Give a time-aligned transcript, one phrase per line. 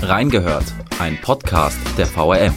[0.00, 0.64] Reingehört,
[1.00, 2.54] ein Podcast der VRM.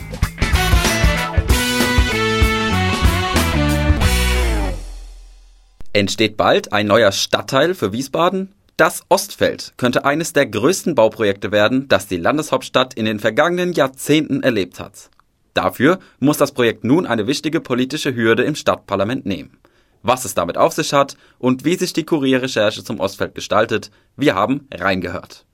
[5.92, 8.54] Entsteht bald ein neuer Stadtteil für Wiesbaden?
[8.78, 14.44] Das Ostfeld könnte eines der größten Bauprojekte werden, das die Landeshauptstadt in den vergangenen Jahrzehnten
[14.44, 15.10] erlebt hat.
[15.56, 19.58] Dafür muss das Projekt nun eine wichtige politische Hürde im Stadtparlament nehmen.
[20.04, 24.36] Was es damit auf sich hat und wie sich die Kurierrecherche zum Ostfeld gestaltet, wir
[24.36, 25.46] haben reingehört.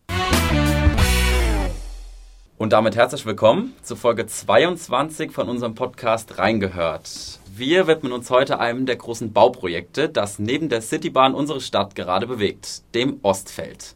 [2.59, 7.39] Und damit herzlich willkommen zu Folge 22 von unserem Podcast Reingehört.
[7.55, 12.25] Wir widmen uns heute einem der großen Bauprojekte, das neben der Citybahn unsere Stadt gerade
[12.25, 13.95] bewegt, dem Ostfeld.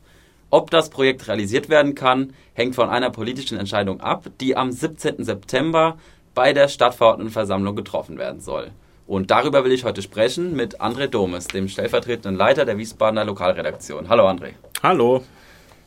[0.51, 5.23] Ob das Projekt realisiert werden kann, hängt von einer politischen Entscheidung ab, die am 17.
[5.23, 5.97] September
[6.35, 8.69] bei der Stadtverordnetenversammlung getroffen werden soll.
[9.07, 14.07] Und darüber will ich heute sprechen mit André Domes, dem stellvertretenden Leiter der Wiesbadener Lokalredaktion.
[14.07, 14.51] Hallo André.
[14.83, 15.23] Hallo.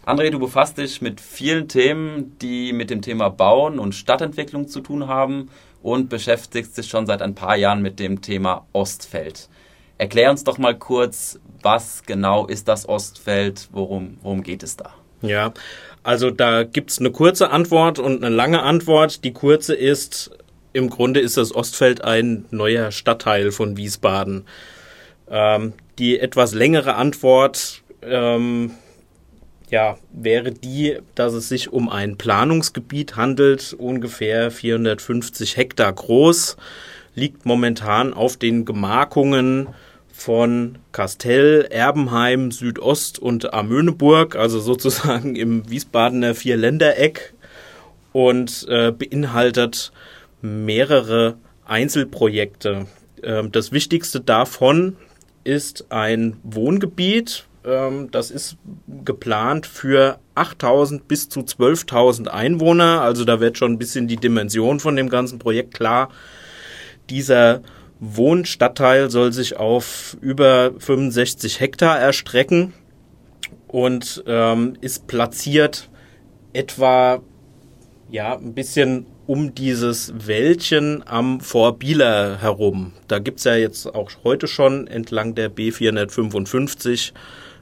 [0.06, 4.80] André, du befasst dich mit vielen Themen, die mit dem Thema Bauen und Stadtentwicklung zu
[4.80, 5.48] tun haben
[5.82, 9.48] und beschäftigst dich schon seit ein paar Jahren mit dem Thema Ostfeld.
[9.96, 14.90] Erklär uns doch mal kurz, was genau ist das Ostfeld, worum, worum geht es da?
[15.22, 15.54] Ja,
[16.02, 19.24] also da gibt es eine kurze Antwort und eine lange Antwort.
[19.24, 20.36] Die kurze ist,
[20.74, 24.44] im Grunde ist das Ostfeld ein neuer Stadtteil von Wiesbaden.
[25.30, 28.72] Ähm, die etwas längere Antwort ähm,
[29.74, 36.56] ja, wäre die, dass es sich um ein Planungsgebiet handelt, ungefähr 450 Hektar groß,
[37.16, 39.66] liegt momentan auf den Gemarkungen
[40.12, 47.34] von Kastell, Erbenheim, Südost und Amöneburg, also sozusagen im Wiesbadener Vierländereck
[48.12, 49.90] und äh, beinhaltet
[50.40, 52.86] mehrere Einzelprojekte.
[53.22, 54.96] Äh, das wichtigste davon
[55.42, 58.56] ist ein Wohngebiet, ähm, das ist
[59.04, 63.00] geplant für 8000 bis zu 12.000 Einwohner.
[63.00, 66.10] Also da wird schon ein bisschen die Dimension von dem ganzen Projekt klar.
[67.10, 67.62] Dieser
[68.00, 72.72] Wohnstadtteil soll sich auf über 65 Hektar erstrecken
[73.68, 75.88] und ähm, ist platziert
[76.52, 77.20] etwa
[78.10, 82.92] ja ein bisschen um dieses Wäldchen am Vorbieler herum.
[83.08, 87.12] Da gibt's ja jetzt auch heute schon entlang der B455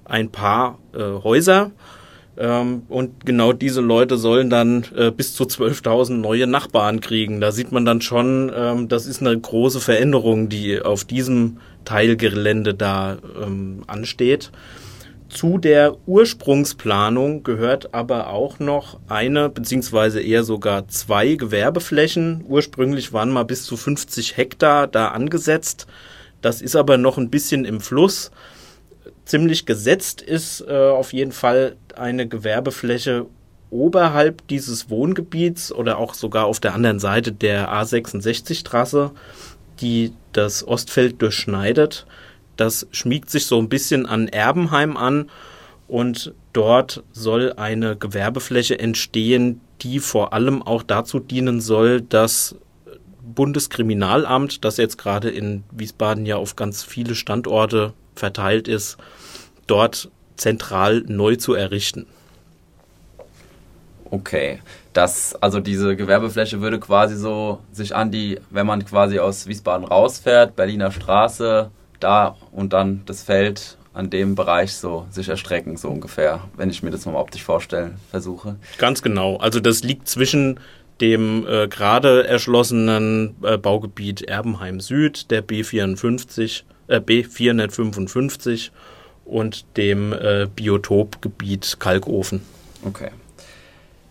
[0.04, 1.72] ein paar äh, Häuser.
[2.36, 7.40] Ähm, und genau diese Leute sollen dann äh, bis zu 12.000 neue Nachbarn kriegen.
[7.40, 12.74] Da sieht man dann schon, ähm, das ist eine große Veränderung, die auf diesem Teilgelände
[12.74, 14.50] da ähm, ansteht.
[15.28, 22.44] Zu der Ursprungsplanung gehört aber auch noch eine, beziehungsweise eher sogar zwei Gewerbeflächen.
[22.46, 25.86] Ursprünglich waren mal bis zu 50 Hektar da angesetzt.
[26.42, 28.30] Das ist aber noch ein bisschen im Fluss
[29.32, 33.24] ziemlich gesetzt ist äh, auf jeden Fall eine Gewerbefläche
[33.70, 39.12] oberhalb dieses Wohngebiets oder auch sogar auf der anderen Seite der A66-Trasse,
[39.80, 42.04] die das Ostfeld durchschneidet.
[42.58, 45.30] Das schmiegt sich so ein bisschen an Erbenheim an
[45.88, 52.54] und dort soll eine Gewerbefläche entstehen, die vor allem auch dazu dienen soll, das
[53.22, 58.98] Bundeskriminalamt, das jetzt gerade in Wiesbaden ja auf ganz viele Standorte verteilt ist,
[59.72, 62.06] dort zentral neu zu errichten.
[64.10, 64.60] Okay,
[64.92, 69.86] das, also diese Gewerbefläche würde quasi so sich an die, wenn man quasi aus Wiesbaden
[69.86, 75.88] rausfährt, Berliner Straße, da und dann das Feld an dem Bereich so sich erstrecken, so
[75.88, 78.56] ungefähr, wenn ich mir das mal optisch vorstellen versuche.
[78.76, 79.36] Ganz genau.
[79.36, 80.60] Also das liegt zwischen
[81.00, 88.70] dem äh, gerade erschlossenen äh, Baugebiet Erbenheim Süd, der B54, äh, B455
[89.32, 92.42] und dem äh, Biotopgebiet Kalkofen.
[92.84, 93.10] Okay.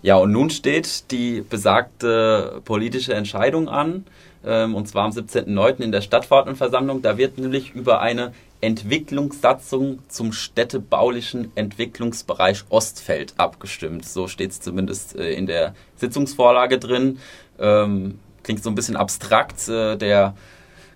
[0.01, 4.05] Ja, und nun steht die besagte politische Entscheidung an,
[4.43, 5.81] ähm, und zwar am 17.09.
[5.81, 7.03] in der Stadtverordnetenversammlung.
[7.03, 14.05] Da wird nämlich über eine Entwicklungssatzung zum städtebaulichen Entwicklungsbereich Ostfeld abgestimmt.
[14.05, 17.19] So steht es zumindest äh, in der Sitzungsvorlage drin.
[17.59, 19.67] Ähm, klingt so ein bisschen abstrakt.
[19.67, 20.35] Äh, der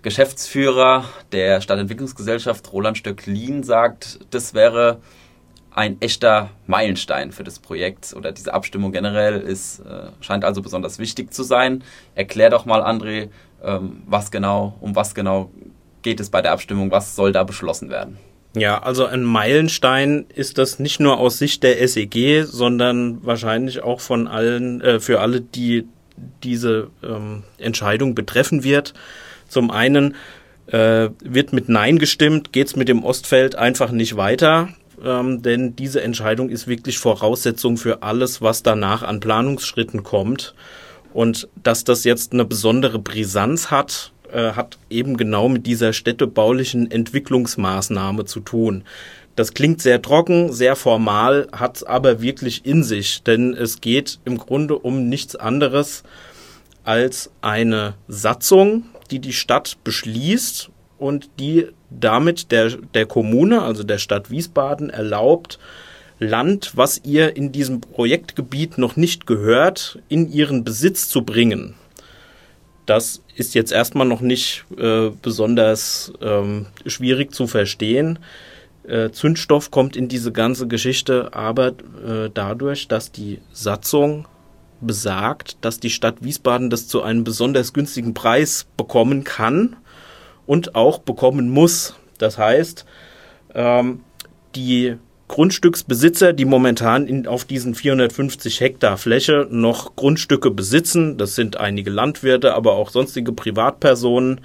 [0.02, 5.00] Geschäftsführer der Stadtentwicklungsgesellschaft, Roland Stöcklin, sagt, das wäre
[5.76, 10.98] ein echter Meilenstein für das Projekt oder diese Abstimmung generell ist, äh, scheint also besonders
[10.98, 11.84] wichtig zu sein.
[12.14, 13.28] Erklär doch mal, André,
[13.62, 15.50] ähm, was genau, um was genau
[16.00, 18.16] geht es bei der Abstimmung, was soll da beschlossen werden?
[18.56, 24.00] Ja, also ein Meilenstein ist das nicht nur aus Sicht der SEG, sondern wahrscheinlich auch
[24.00, 25.86] von allen, äh, für alle, die
[26.42, 28.94] diese ähm, Entscheidung betreffen wird.
[29.48, 30.14] Zum einen
[30.66, 34.68] äh, wird mit Nein gestimmt, geht es mit dem Ostfeld einfach nicht weiter.
[35.04, 40.54] ähm, denn diese Entscheidung ist wirklich Voraussetzung für alles, was danach an Planungsschritten kommt.
[41.12, 46.90] Und dass das jetzt eine besondere Brisanz hat, äh, hat eben genau mit dieser städtebaulichen
[46.90, 48.84] Entwicklungsmaßnahme zu tun.
[49.36, 54.18] Das klingt sehr trocken, sehr formal, hat es aber wirklich in sich, denn es geht
[54.24, 56.04] im Grunde um nichts anderes
[56.84, 63.98] als eine Satzung, die die Stadt beschließt und die damit der, der Kommune, also der
[63.98, 65.58] Stadt Wiesbaden, erlaubt,
[66.18, 71.74] Land, was ihr in diesem Projektgebiet noch nicht gehört, in ihren Besitz zu bringen.
[72.86, 78.18] Das ist jetzt erstmal noch nicht äh, besonders ähm, schwierig zu verstehen.
[78.86, 84.26] Äh, Zündstoff kommt in diese ganze Geschichte aber äh, dadurch, dass die Satzung
[84.80, 89.76] besagt, dass die Stadt Wiesbaden das zu einem besonders günstigen Preis bekommen kann
[90.46, 91.94] und auch bekommen muss.
[92.18, 92.84] Das heißt,
[93.54, 94.00] ähm,
[94.54, 94.96] die
[95.28, 101.90] Grundstücksbesitzer, die momentan in, auf diesen 450 Hektar Fläche noch Grundstücke besitzen, das sind einige
[101.90, 104.40] Landwirte, aber auch sonstige Privatpersonen,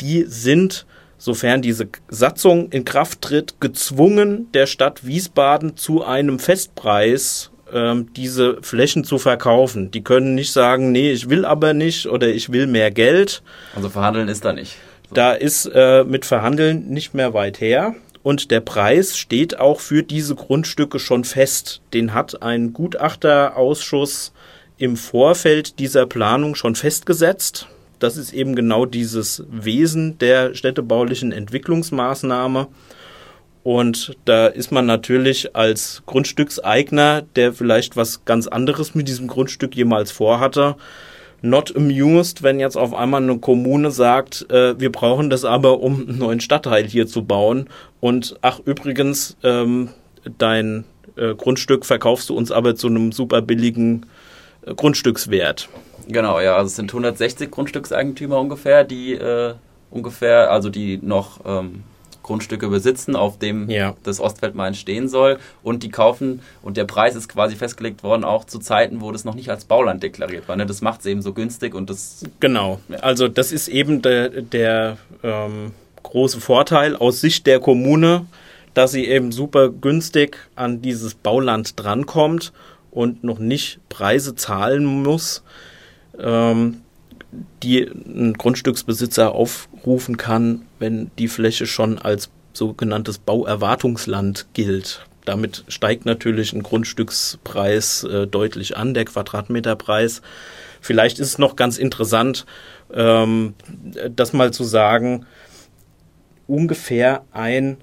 [0.00, 0.86] die sind
[1.18, 8.58] sofern diese Satzung in Kraft tritt, gezwungen, der Stadt Wiesbaden zu einem Festpreis ähm, diese
[8.62, 9.90] Flächen zu verkaufen.
[9.90, 13.42] Die können nicht sagen, nee, ich will aber nicht oder ich will mehr Geld.
[13.74, 14.76] Also verhandeln ist da nicht.
[15.08, 15.14] So.
[15.14, 17.94] Da ist äh, mit Verhandeln nicht mehr weit her.
[18.22, 21.80] Und der Preis steht auch für diese Grundstücke schon fest.
[21.94, 24.32] Den hat ein Gutachterausschuss
[24.78, 32.68] im Vorfeld dieser Planung schon festgesetzt das ist eben genau dieses Wesen der städtebaulichen Entwicklungsmaßnahme.
[33.66, 39.74] Und da ist man natürlich als Grundstückseigner, der vielleicht was ganz anderes mit diesem Grundstück
[39.74, 40.76] jemals vorhatte,
[41.42, 46.06] not amused, wenn jetzt auf einmal eine Kommune sagt, äh, wir brauchen das aber, um
[46.08, 47.68] einen neuen Stadtteil hier zu bauen.
[47.98, 49.88] Und ach, übrigens, ähm,
[50.38, 50.84] dein
[51.16, 54.06] äh, Grundstück verkaufst du uns aber zu einem super billigen
[54.64, 55.68] äh, Grundstückswert.
[56.06, 59.54] Genau, ja, also es sind 160 Grundstückseigentümer ungefähr, die äh,
[59.90, 61.82] ungefähr, also die noch ähm,
[62.26, 63.94] Grundstücke besitzen, auf dem ja.
[64.02, 65.38] das Ostfeldmain stehen soll.
[65.62, 69.24] Und die kaufen, und der Preis ist quasi festgelegt worden, auch zu Zeiten, wo das
[69.24, 70.56] noch nicht als Bauland deklariert war.
[70.56, 70.66] Ne?
[70.66, 72.24] Das macht es eben so günstig und das.
[72.40, 72.80] Genau.
[72.88, 72.98] Ja.
[72.98, 78.26] Also das ist eben der, der ähm, große Vorteil aus Sicht der Kommune,
[78.74, 82.52] dass sie eben super günstig an dieses Bauland drankommt
[82.90, 85.44] und noch nicht Preise zahlen muss,
[86.18, 86.82] ähm,
[87.62, 89.34] die ein Grundstücksbesitzer
[89.86, 95.06] aufrufen kann, wenn die Fläche schon als sogenanntes Bauerwartungsland gilt.
[95.24, 100.22] Damit steigt natürlich ein Grundstückspreis äh, deutlich an, der Quadratmeterpreis.
[100.80, 102.46] Vielleicht ist es noch ganz interessant,
[102.92, 103.54] ähm,
[104.14, 105.24] das mal zu sagen,
[106.46, 107.76] ungefähr ein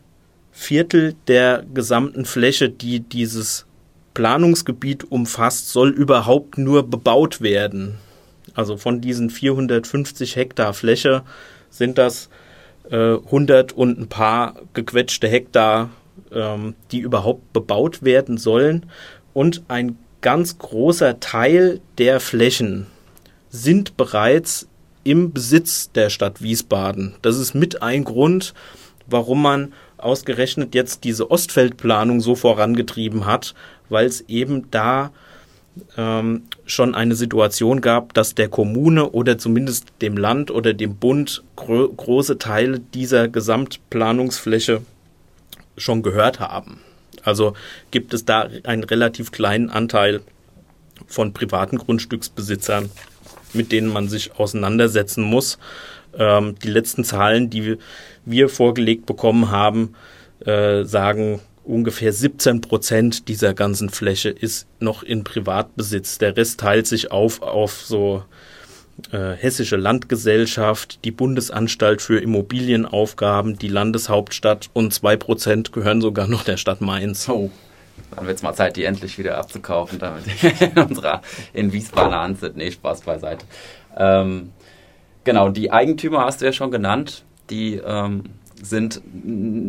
[0.52, 3.66] Viertel der gesamten Fläche, die dieses
[4.14, 7.96] Planungsgebiet umfasst, soll überhaupt nur bebaut werden.
[8.54, 11.24] Also von diesen 450 Hektar Fläche
[11.74, 12.30] sind das
[12.90, 15.90] äh, 100 und ein paar gequetschte Hektar,
[16.32, 18.86] ähm, die überhaupt bebaut werden sollen.
[19.34, 22.88] Und ein ganz großer Teil der Flächen
[23.50, 24.68] sind bereits
[25.04, 27.16] im Besitz der Stadt Wiesbaden.
[27.22, 28.54] Das ist mit ein Grund,
[29.08, 33.54] warum man ausgerechnet jetzt diese Ostfeldplanung so vorangetrieben hat,
[33.90, 35.12] weil es eben da
[35.98, 41.44] ähm, schon eine Situation gab, dass der Kommune oder zumindest dem Land oder dem Bund
[41.56, 44.82] gro große Teile dieser Gesamtplanungsfläche
[45.78, 46.80] schon gehört haben.
[47.24, 47.54] Also
[47.92, 50.22] gibt es da einen relativ kleinen Anteil
[51.08, 52.90] von privaten Grundstücksbesitzern,
[53.54, 55.58] mit denen man sich auseinandersetzen muss.
[56.18, 57.78] Ähm, die letzten Zahlen, die
[58.26, 59.96] wir vorgelegt bekommen haben,
[60.46, 66.18] äh, sagen, ungefähr 17 Prozent dieser ganzen Fläche ist noch in Privatbesitz.
[66.18, 68.24] Der Rest teilt sich auf auf so
[69.12, 76.44] äh, Hessische Landgesellschaft, die Bundesanstalt für Immobilienaufgaben, die Landeshauptstadt und zwei Prozent gehören sogar noch
[76.44, 77.28] der Stadt Mainz.
[77.30, 77.50] Oh.
[78.16, 80.26] Dann wird es mal Zeit, die endlich wieder abzukaufen, damit
[80.62, 81.22] in unserer
[81.54, 82.58] in Wiesbaden Hand sind.
[82.58, 83.46] Nee, Spaß beiseite.
[83.98, 84.52] Ähm,
[85.24, 87.24] genau, die Eigentümer hast du ja schon genannt.
[87.50, 88.24] Die ähm,
[88.64, 89.02] sind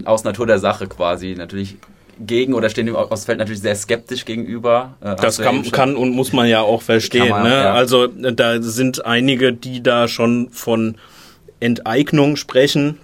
[0.05, 1.77] aus Natur der Sache quasi natürlich
[2.19, 4.95] gegen oder stehen dem Ostfeld natürlich sehr skeptisch gegenüber.
[5.01, 7.29] Äh, das kann, kann, und muss man ja auch verstehen.
[7.29, 7.51] Man, ne?
[7.51, 7.75] ja.
[7.75, 10.97] Also da sind einige, die da schon von
[11.61, 12.99] Enteignung sprechen.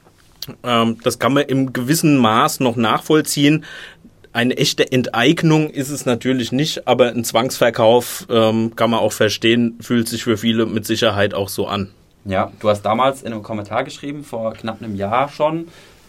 [0.63, 3.65] Ähm, das kann man im gewissen Maß noch nachvollziehen.
[4.33, 9.77] Eine echte Enteignung ist es natürlich nicht, aber ein Zwangsverkauf ähm, kann man auch verstehen,
[9.81, 11.91] fühlt sich für viele mit Sicherheit auch so an.
[12.31, 15.67] Ja, du hast damals in einem Kommentar geschrieben, vor knapp einem Jahr schon,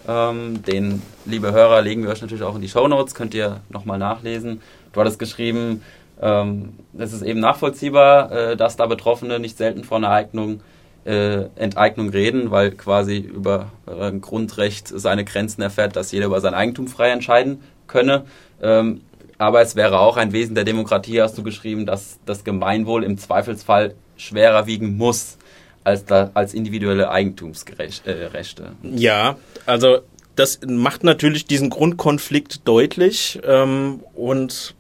[0.08, 3.62] Ähm, den, liebe Hörer, legen wir euch natürlich auch in die Show Notes, könnt ihr
[3.70, 4.62] nochmal nachlesen.
[4.94, 5.84] Du hattest geschrieben,
[6.20, 10.62] ähm, es ist eben nachvollziehbar, äh, dass da Betroffene nicht selten von einer Eignung,
[11.06, 16.56] äh, Enteignung reden, weil quasi über äh, Grundrecht seine Grenzen erfährt, dass jeder über sein
[16.56, 18.26] Eigentum frei entscheiden könne.
[18.60, 19.02] Ähm,
[19.38, 23.20] aber es wäre auch ein Wesen der Demokratie, hast du geschrieben, dass das Gemeinwohl im
[23.20, 25.38] Zweifelsfall schwerer wiegen muss
[25.84, 28.72] als, da, als individuelle Eigentumsrechte.
[28.84, 30.00] Äh, ja, also
[30.36, 34.76] das macht natürlich diesen Grundkonflikt deutlich ähm, und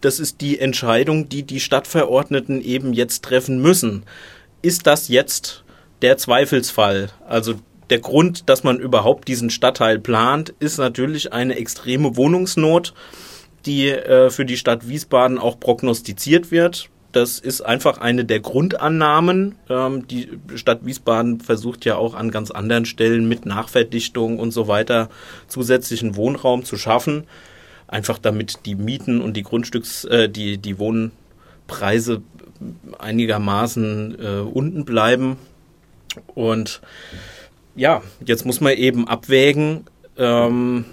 [0.00, 4.04] das ist die Entscheidung, die die Stadtverordneten eben jetzt treffen müssen.
[4.60, 5.64] Ist das jetzt
[6.02, 7.10] der Zweifelsfall?
[7.26, 7.54] Also
[7.88, 12.94] der Grund, dass man überhaupt diesen Stadtteil plant, ist natürlich eine extreme Wohnungsnot,
[13.64, 16.88] die äh, für die Stadt Wiesbaden auch prognostiziert wird.
[17.12, 19.56] Das ist einfach eine der Grundannahmen.
[19.68, 24.66] Ähm, die Stadt Wiesbaden versucht ja auch an ganz anderen Stellen mit Nachverdichtung und so
[24.66, 25.10] weiter
[25.46, 27.24] zusätzlichen Wohnraum zu schaffen
[27.92, 32.22] einfach damit die Mieten und die Grundstücks, äh, die, die Wohnpreise
[32.98, 35.36] einigermaßen äh, unten bleiben.
[36.34, 36.80] Und
[37.76, 39.84] ja, jetzt muss man eben abwägen,
[40.16, 40.86] ähm,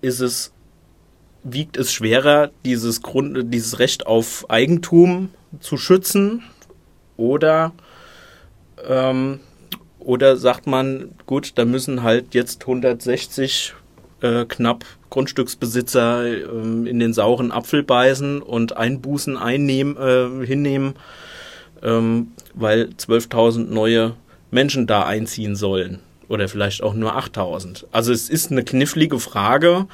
[0.00, 0.52] ist es,
[1.44, 5.28] wiegt es schwerer, dieses Grund, dieses Recht auf Eigentum
[5.60, 6.42] zu schützen
[7.16, 7.72] oder
[8.88, 9.40] ähm,
[9.98, 13.74] oder sagt man, gut, da müssen halt jetzt 160
[14.20, 16.42] äh, knapp Grundstücksbesitzer äh,
[16.88, 20.94] in den sauren Apfel beißen und Einbußen einnehmen, äh, hinnehmen,
[21.82, 24.14] ähm, weil 12.000 neue
[24.50, 26.00] Menschen da einziehen sollen.
[26.28, 27.84] Oder vielleicht auch nur 8.000.
[27.92, 29.86] Also es ist eine knifflige Frage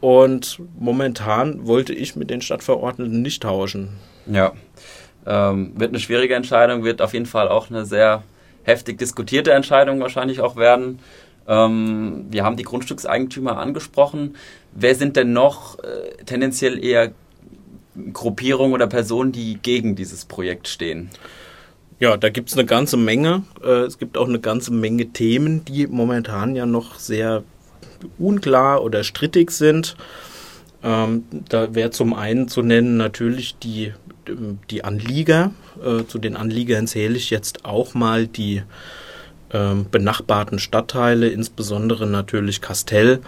[0.00, 3.90] und momentan wollte ich mit den Stadtverordneten nicht tauschen.
[4.26, 4.52] Ja,
[5.28, 8.22] ähm, wird eine schwierige Entscheidung, wird auf jeden Fall auch eine sehr
[8.64, 10.98] heftig diskutierte Entscheidung wahrscheinlich auch werden.
[11.46, 14.36] Ähm, wir haben die Grundstückseigentümer angesprochen.
[14.72, 17.12] Wer sind denn noch äh, tendenziell eher
[18.12, 21.10] Gruppierungen oder Personen, die gegen dieses Projekt stehen?
[22.00, 23.42] Ja, da gibt es eine ganze Menge.
[23.62, 27.42] Äh, es gibt auch eine ganze Menge Themen, die momentan ja noch sehr
[28.18, 29.96] unklar oder strittig sind.
[30.82, 33.92] Ähm, da wäre zum einen zu nennen natürlich die,
[34.70, 35.52] die Anlieger.
[35.84, 38.62] Äh, zu den Anliegern zähle ich jetzt auch mal die
[39.52, 43.20] ähm, benachbarten Stadtteile, insbesondere natürlich Kastell,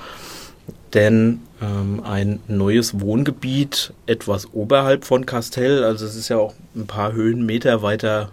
[0.93, 6.87] denn ähm, ein neues Wohngebiet etwas oberhalb von Kastell, also es ist ja auch ein
[6.87, 8.31] paar Höhenmeter weiter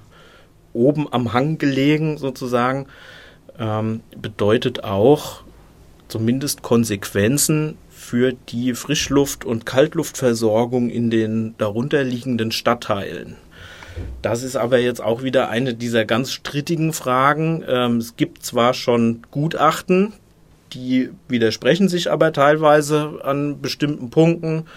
[0.73, 2.87] oben am Hang gelegen sozusagen,
[3.57, 5.41] ähm, bedeutet auch
[6.07, 13.35] zumindest Konsequenzen für die Frischluft- und Kaltluftversorgung in den darunterliegenden Stadtteilen.
[14.21, 17.65] Das ist aber jetzt auch wieder eine dieser ganz strittigen Fragen.
[17.67, 20.13] Ähm, es gibt zwar schon Gutachten,
[20.71, 24.67] die widersprechen sich aber teilweise an bestimmten Punkten.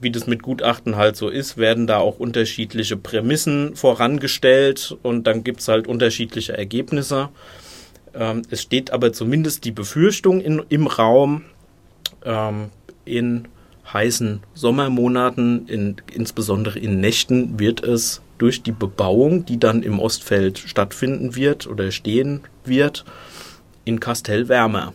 [0.00, 5.44] Wie das mit Gutachten halt so ist, werden da auch unterschiedliche Prämissen vorangestellt und dann
[5.44, 7.28] gibt es halt unterschiedliche Ergebnisse.
[8.14, 11.44] Ähm, es steht aber zumindest die Befürchtung in, im Raum,
[12.24, 12.70] ähm,
[13.04, 13.48] in
[13.92, 20.58] heißen Sommermonaten, in, insbesondere in Nächten, wird es durch die Bebauung, die dann im Ostfeld
[20.58, 23.04] stattfinden wird oder stehen wird,
[23.84, 24.92] in Kastell wärmer.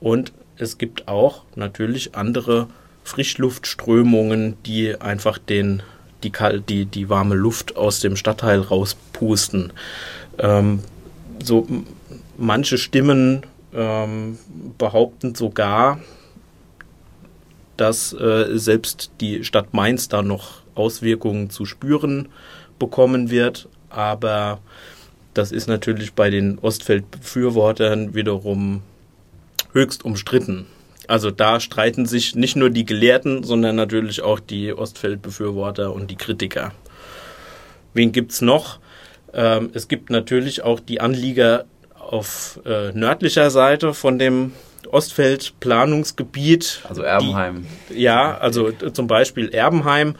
[0.00, 2.68] Und es gibt auch natürlich andere
[3.02, 5.82] Frischluftströmungen, die einfach den,
[6.22, 6.32] die,
[6.68, 9.72] die, die warme Luft aus dem Stadtteil rauspusten.
[10.38, 10.80] Ähm,
[11.42, 11.66] so
[12.38, 13.42] manche Stimmen
[13.74, 14.38] ähm,
[14.78, 16.00] behaupten sogar,
[17.76, 22.28] dass äh, selbst die Stadt Mainz da noch Auswirkungen zu spüren
[22.78, 23.68] bekommen wird.
[23.90, 24.60] Aber
[25.34, 28.82] das ist natürlich bei den Ostfeld-Befürwortern wiederum
[29.72, 30.66] höchst umstritten.
[31.06, 36.16] Also da streiten sich nicht nur die Gelehrten, sondern natürlich auch die Ostfeld-Befürworter und die
[36.16, 36.72] Kritiker.
[37.92, 38.78] Wen gibt es noch?
[39.32, 44.52] Ähm, es gibt natürlich auch die Anlieger auf äh, nördlicher Seite von dem
[44.88, 46.82] Ostfeld-Planungsgebiet.
[46.88, 47.66] Also Erbenheim.
[47.88, 50.16] Die, ja, also zum Beispiel Erbenheim,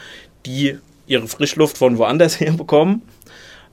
[0.47, 3.03] die ihre Frischluft von woanders her bekommen.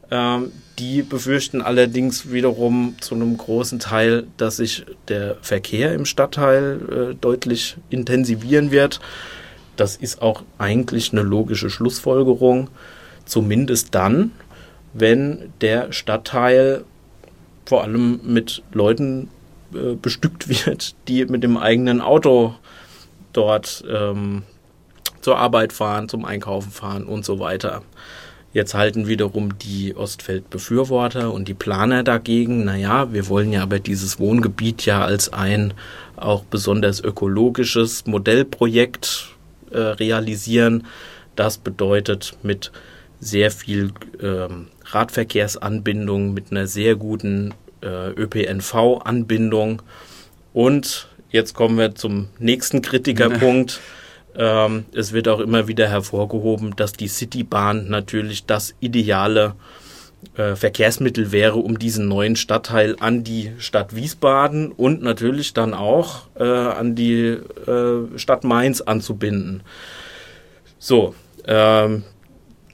[0.09, 7.11] Ähm, die befürchten allerdings wiederum zu einem großen Teil, dass sich der Verkehr im Stadtteil
[7.11, 8.99] äh, deutlich intensivieren wird.
[9.77, 12.69] Das ist auch eigentlich eine logische Schlussfolgerung,
[13.25, 14.31] zumindest dann,
[14.93, 16.83] wenn der Stadtteil
[17.65, 19.29] vor allem mit Leuten
[19.73, 22.55] äh, bestückt wird, die mit dem eigenen Auto
[23.33, 24.43] dort ähm,
[25.21, 27.83] zur Arbeit fahren, zum Einkaufen fahren und so weiter.
[28.53, 34.19] Jetzt halten wiederum die Ostfeld-Befürworter und die Planer dagegen, naja, wir wollen ja aber dieses
[34.19, 35.73] Wohngebiet ja als ein
[36.17, 39.29] auch besonders ökologisches Modellprojekt
[39.71, 40.85] äh, realisieren.
[41.37, 42.73] Das bedeutet mit
[43.21, 47.53] sehr viel ähm, Radverkehrsanbindung, mit einer sehr guten
[47.87, 49.81] ÖPNV-Anbindung.
[50.53, 53.79] Und jetzt kommen wir zum nächsten Kritikerpunkt.
[54.33, 59.55] Ähm, es wird auch immer wieder hervorgehoben, dass die Citybahn natürlich das ideale
[60.37, 66.27] äh, Verkehrsmittel wäre, um diesen neuen Stadtteil an die Stadt Wiesbaden und natürlich dann auch
[66.39, 67.23] äh, an die
[67.67, 69.63] äh, Stadt Mainz anzubinden.
[70.79, 72.03] So, ähm,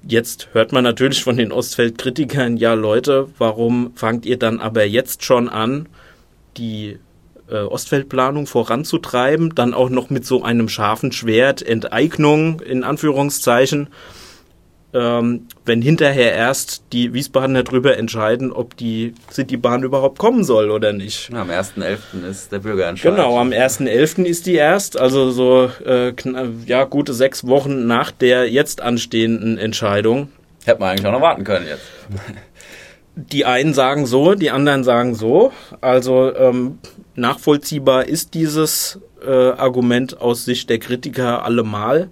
[0.07, 5.23] jetzt hört man natürlich von den Ostfeld-Kritikern, ja Leute, warum fangt ihr dann aber jetzt
[5.23, 5.87] schon an,
[6.57, 6.97] die
[7.49, 13.89] äh, Ostfeldplanung voranzutreiben, dann auch noch mit so einem scharfen Schwert, Enteignung in Anführungszeichen,
[14.97, 20.91] ähm, wenn hinterher erst die Wiesbadener darüber entscheiden, ob die Citybahn überhaupt kommen soll oder
[20.93, 21.29] nicht.
[21.31, 22.27] Ja, am 1.11.
[22.27, 23.15] ist der Bürgerentscheid.
[23.15, 24.23] Genau, am 1.11.
[24.23, 26.13] ist die erst, also so äh,
[26.65, 30.29] ja, gute sechs Wochen nach der jetzt anstehenden Entscheidung.
[30.65, 31.85] Hätte man eigentlich auch noch warten können jetzt.
[33.19, 35.51] Die einen sagen so, die anderen sagen so.
[35.81, 36.77] Also ähm,
[37.15, 42.09] nachvollziehbar ist dieses äh, Argument aus Sicht der Kritiker allemal.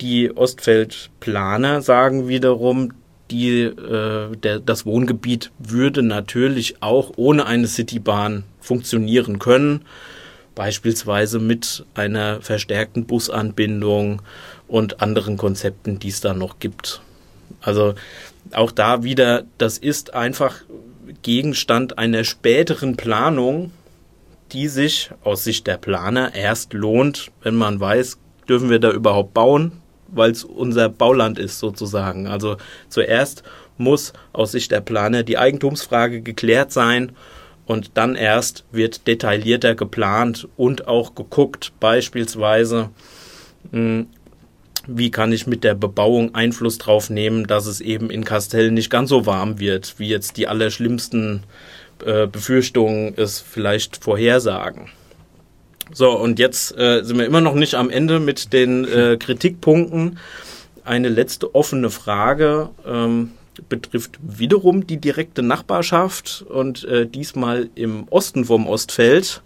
[0.00, 2.92] Die Ostfeldplaner sagen wiederum,
[3.30, 9.82] die, äh, der, das Wohngebiet würde natürlich auch ohne eine Citybahn funktionieren können,
[10.54, 14.22] beispielsweise mit einer verstärkten Busanbindung
[14.66, 17.00] und anderen Konzepten, die es da noch gibt.
[17.60, 17.94] Also
[18.52, 20.62] auch da wieder, das ist einfach
[21.22, 23.72] Gegenstand einer späteren Planung,
[24.52, 29.34] die sich aus Sicht der Planer erst lohnt, wenn man weiß, dürfen wir da überhaupt
[29.34, 29.72] bauen,
[30.08, 32.26] weil es unser Bauland ist sozusagen.
[32.26, 32.56] Also
[32.88, 33.42] zuerst
[33.76, 37.12] muss aus Sicht der Planer die Eigentumsfrage geklärt sein
[37.66, 42.90] und dann erst wird detaillierter geplant und auch geguckt, beispielsweise,
[43.70, 44.06] hm,
[44.86, 48.88] wie kann ich mit der Bebauung Einfluss drauf nehmen, dass es eben in Kastell nicht
[48.88, 51.42] ganz so warm wird, wie jetzt die allerschlimmsten
[52.04, 54.88] äh, Befürchtungen es vielleicht vorhersagen.
[55.92, 60.18] So, und jetzt äh, sind wir immer noch nicht am Ende mit den äh, Kritikpunkten.
[60.84, 63.32] Eine letzte offene Frage ähm,
[63.68, 69.42] betrifft wiederum die direkte Nachbarschaft und äh, diesmal im Osten vom Ostfeld.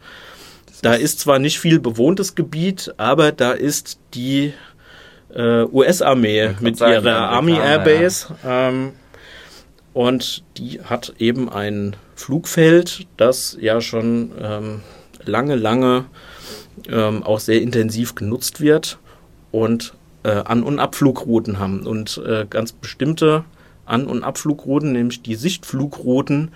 [0.83, 4.53] Da ist zwar nicht viel bewohntes Gebiet, aber da ist die
[5.35, 8.35] äh, US-Armee mit sagen, ihrer Army Airbase.
[8.43, 8.69] Ja.
[8.69, 8.93] Ähm,
[9.93, 14.81] und die hat eben ein Flugfeld, das ja schon ähm,
[15.25, 16.07] lange, lange
[16.89, 18.99] ähm, auch sehr intensiv genutzt wird
[19.51, 21.87] und äh, An- und Abflugrouten haben.
[21.87, 23.45] Und äh, ganz bestimmte
[23.85, 26.53] An- und Abflugrouten, nämlich die Sichtflugrouten,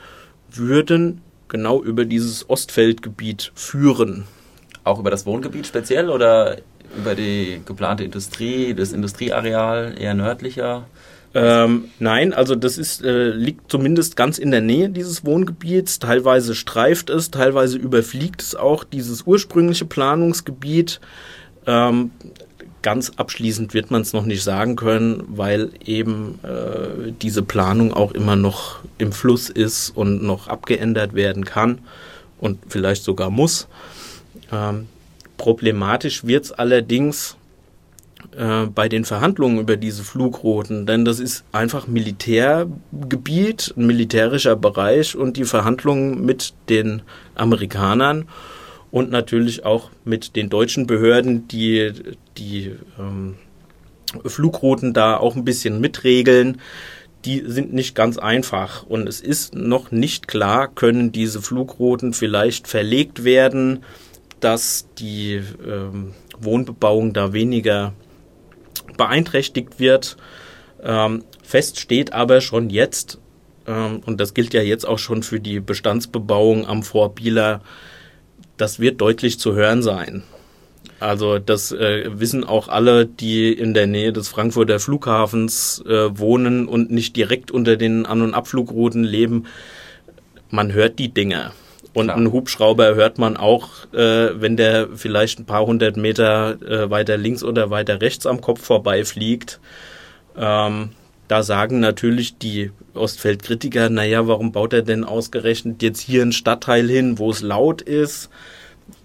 [0.51, 4.25] würden genau über dieses Ostfeldgebiet führen.
[4.85, 6.59] Auch über das Wohngebiet speziell oder
[6.97, 10.87] über die geplante Industrie, das Industrieareal eher nördlicher?
[11.39, 15.99] Ähm, nein, also das ist, äh, liegt zumindest ganz in der Nähe dieses Wohngebiets.
[15.99, 20.99] Teilweise streift es, teilweise überfliegt es auch dieses ursprüngliche Planungsgebiet.
[21.67, 22.11] Ähm,
[22.81, 28.13] ganz abschließend wird man es noch nicht sagen können, weil eben äh, diese Planung auch
[28.13, 31.81] immer noch im Fluss ist und noch abgeändert werden kann
[32.41, 33.69] und vielleicht sogar muss.
[34.51, 34.87] Ähm,
[35.37, 37.37] problematisch wird es allerdings,
[38.37, 45.17] äh, bei den Verhandlungen über diese Flugrouten, denn das ist einfach Militärgebiet, ein militärischer Bereich
[45.17, 47.03] und die Verhandlungen mit den
[47.35, 48.29] Amerikanern
[48.91, 51.93] und natürlich auch mit den deutschen Behörden, die
[52.37, 53.37] die ähm,
[54.25, 56.61] Flugrouten da auch ein bisschen mitregeln,
[57.25, 58.85] die sind nicht ganz einfach.
[58.85, 63.83] Und es ist noch nicht klar, können diese Flugrouten vielleicht verlegt werden,
[64.41, 67.95] dass die ähm, Wohnbebauung da weniger
[68.97, 70.17] beeinträchtigt wird.
[70.83, 73.19] Ähm, fest steht aber schon jetzt,
[73.67, 77.61] ähm, und das gilt ja jetzt auch schon für die Bestandsbebauung am Vorbieler,
[78.57, 80.23] das wird deutlich zu hören sein.
[80.99, 86.69] Also das äh, wissen auch alle, die in der Nähe des Frankfurter Flughafens äh, wohnen
[86.69, 89.45] und nicht direkt unter den An- und Abflugrouten leben.
[90.49, 91.53] Man hört die Dinge.
[91.97, 92.19] Und Klar.
[92.19, 97.17] einen Hubschrauber hört man auch, äh, wenn der vielleicht ein paar hundert Meter äh, weiter
[97.17, 99.61] links oder weiter rechts am Kopf vorbeifliegt.
[100.37, 100.91] Ähm,
[101.27, 106.87] da sagen natürlich die Ostfeldkritiker, naja, warum baut er denn ausgerechnet jetzt hier einen Stadtteil
[106.87, 108.29] hin, wo es laut ist,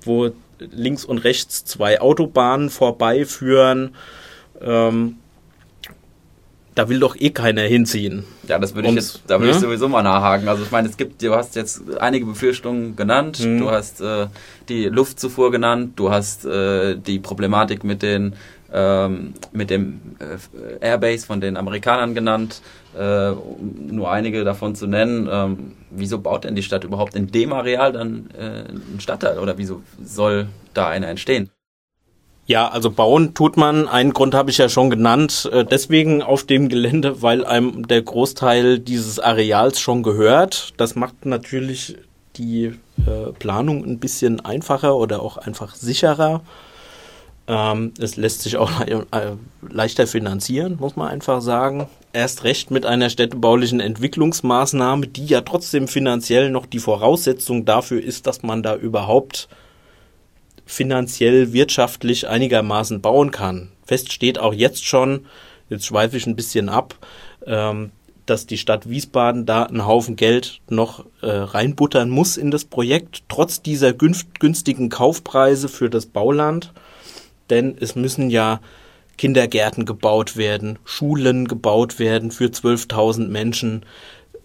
[0.04, 3.96] wo links und rechts zwei Autobahnen vorbeiführen.
[4.60, 5.16] Ähm,
[6.76, 8.24] da will doch eh keiner hinziehen.
[8.48, 9.58] Ja, das würde ich jetzt, da würde ne?
[9.58, 10.48] ich sowieso mal nachhaken.
[10.48, 13.60] Also ich meine, es gibt, du hast jetzt einige Befürchtungen genannt, mhm.
[13.60, 14.28] du hast äh,
[14.70, 18.36] die Luftzufuhr genannt, du hast äh, die Problematik mit den
[18.74, 22.62] ähm, mit dem äh, Airbase von den Amerikanern genannt,
[22.98, 25.28] äh, um nur einige davon zu nennen.
[25.30, 29.58] Ähm, wieso baut denn die Stadt überhaupt in dem Areal dann äh, einen Stadtteil oder
[29.58, 31.50] wieso soll da einer entstehen?
[32.52, 33.88] Ja, also bauen tut man.
[33.88, 35.50] Einen Grund habe ich ja schon genannt.
[35.54, 40.74] Äh, deswegen auf dem Gelände, weil einem der Großteil dieses Areals schon gehört.
[40.76, 41.96] Das macht natürlich
[42.36, 42.74] die
[43.06, 46.42] äh, Planung ein bisschen einfacher oder auch einfach sicherer.
[47.48, 49.04] Ähm, es lässt sich auch äh,
[49.62, 51.88] leichter finanzieren, muss man einfach sagen.
[52.12, 58.28] Erst recht mit einer städtebaulichen Entwicklungsmaßnahme, die ja trotzdem finanziell noch die Voraussetzung dafür ist,
[58.28, 59.48] dass man da überhaupt
[60.72, 63.74] finanziell, wirtschaftlich einigermaßen bauen kann.
[63.86, 65.26] Fest steht auch jetzt schon,
[65.70, 66.96] jetzt schweife ich ein bisschen ab,
[67.46, 67.92] ähm,
[68.26, 73.24] dass die Stadt Wiesbaden da einen Haufen Geld noch äh, reinbuttern muss in das Projekt,
[73.28, 76.72] trotz dieser günstigen Kaufpreise für das Bauland.
[77.50, 78.62] Denn es müssen ja
[79.18, 83.86] Kindergärten gebaut werden, Schulen gebaut werden für 12.000 Menschen,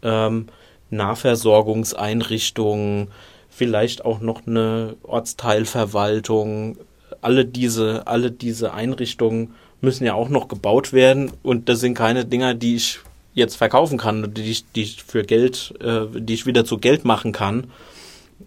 [0.02, 0.48] ähm,
[0.90, 3.12] Nahversorgungseinrichtungen,
[3.56, 6.76] vielleicht auch noch eine Ortsteilverwaltung.
[7.22, 12.26] Alle diese, alle diese Einrichtungen müssen ja auch noch gebaut werden und das sind keine
[12.26, 13.00] Dinger, die ich
[13.32, 17.04] jetzt verkaufen kann, die ich, die ich für Geld, äh, die ich wieder zu Geld
[17.04, 17.68] machen kann.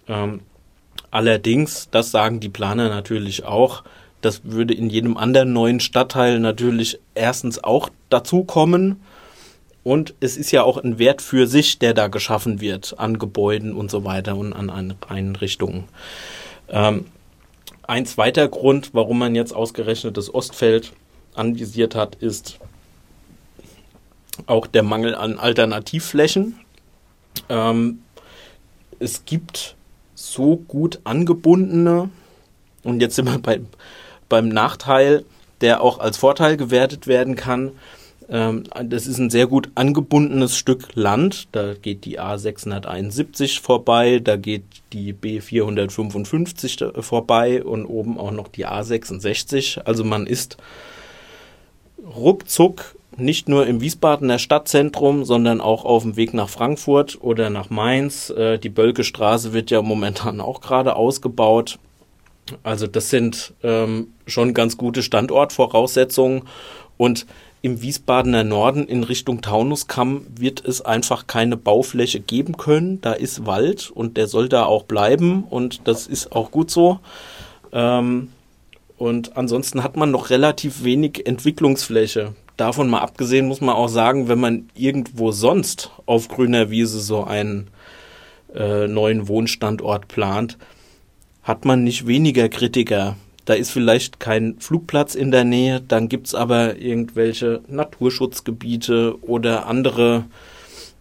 [0.08, 0.42] Ähm,
[1.10, 3.84] allerdings, das sagen die Planer natürlich auch,
[4.22, 9.02] das würde in jedem anderen neuen Stadtteil natürlich erstens auch dazukommen
[9.90, 13.74] und es ist ja auch ein Wert für sich, der da geschaffen wird an Gebäuden
[13.74, 15.86] und so weiter und an Einrichtungen.
[16.70, 17.06] Ähm,
[17.88, 20.94] ein zweiter Grund, warum man jetzt ausgerechnet das Ostfeld
[21.34, 22.60] anvisiert hat, ist
[24.46, 26.60] auch der Mangel an Alternativflächen.
[27.50, 28.04] Ähm,
[29.00, 29.76] es gibt
[30.14, 32.12] so gut angebundene,
[32.84, 33.60] und jetzt sind wir bei,
[34.30, 35.26] beim Nachteil,
[35.62, 37.72] der auch als Vorteil gewertet werden kann,
[38.30, 41.48] ähm, das ist ein sehr gut angebundenes Stück Land.
[41.52, 44.64] Da geht die A671 vorbei, da geht
[44.94, 49.82] die B455 vorbei und oben auch noch die A66.
[49.82, 50.58] Also man ist
[52.04, 57.70] ruckzuck nicht nur im Wiesbadener Stadtzentrum, sondern auch auf dem Weg nach Frankfurt oder nach
[57.70, 58.30] Mainz.
[58.30, 61.80] Äh, die Bölke Straße wird ja momentan auch gerade ausgebaut.
[62.64, 66.44] Also das sind ähm, schon ganz gute Standortvoraussetzungen
[66.98, 67.28] und
[67.62, 73.02] im Wiesbadener Norden in Richtung Taunuskamm wird es einfach keine Baufläche geben können.
[73.02, 77.00] Da ist Wald und der soll da auch bleiben und das ist auch gut so.
[77.74, 78.30] Ähm,
[78.98, 82.34] und ansonsten hat man noch relativ wenig Entwicklungsfläche.
[82.58, 87.24] Davon mal abgesehen muss man auch sagen, wenn man irgendwo sonst auf grüner Wiese so
[87.24, 87.70] einen
[88.54, 90.58] äh, neuen Wohnstandort plant,
[91.44, 93.16] hat man nicht weniger Kritiker
[93.50, 99.66] da ist vielleicht kein Flugplatz in der Nähe, dann gibt es aber irgendwelche Naturschutzgebiete oder
[99.66, 100.26] andere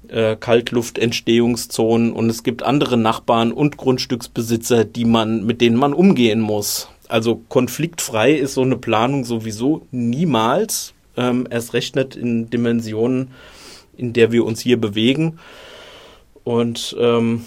[0.08, 6.40] äh, Kaltluftentstehungszonen und es gibt andere Nachbarn und Grundstücksbesitzer, die man, mit denen man umgehen
[6.40, 6.88] muss.
[7.06, 13.32] Also konfliktfrei ist so eine Planung sowieso niemals, ähm, erst recht in Dimensionen,
[13.98, 15.38] in der wir uns hier bewegen.
[16.44, 17.44] Und ähm,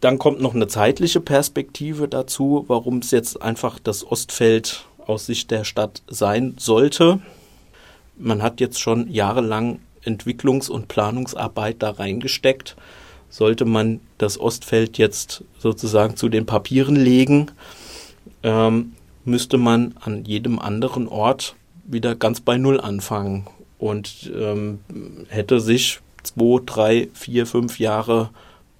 [0.00, 5.50] dann kommt noch eine zeitliche Perspektive dazu, warum es jetzt einfach das Ostfeld aus Sicht
[5.50, 7.20] der Stadt sein sollte.
[8.16, 12.76] Man hat jetzt schon jahrelang Entwicklungs- und Planungsarbeit da reingesteckt.
[13.28, 17.50] Sollte man das Ostfeld jetzt sozusagen zu den Papieren legen,
[18.42, 18.92] ähm,
[19.24, 23.46] müsste man an jedem anderen Ort wieder ganz bei Null anfangen
[23.78, 24.78] und ähm,
[25.28, 28.30] hätte sich zwei, drei, vier, fünf Jahre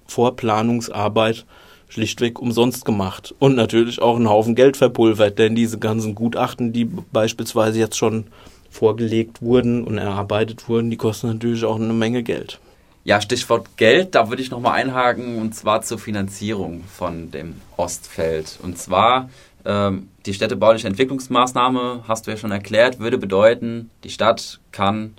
[0.07, 1.45] Vorplanungsarbeit
[1.87, 3.33] schlichtweg umsonst gemacht.
[3.39, 8.25] Und natürlich auch einen Haufen Geld verpulvert, denn diese ganzen Gutachten, die beispielsweise jetzt schon
[8.69, 12.59] vorgelegt wurden und erarbeitet wurden, die kosten natürlich auch eine Menge Geld.
[13.05, 18.59] Ja, Stichwort Geld, da würde ich nochmal einhaken und zwar zur Finanzierung von dem Ostfeld.
[18.63, 19.29] Und zwar
[19.63, 25.13] ähm, die städtebauliche Entwicklungsmaßnahme, hast du ja schon erklärt, würde bedeuten, die Stadt kann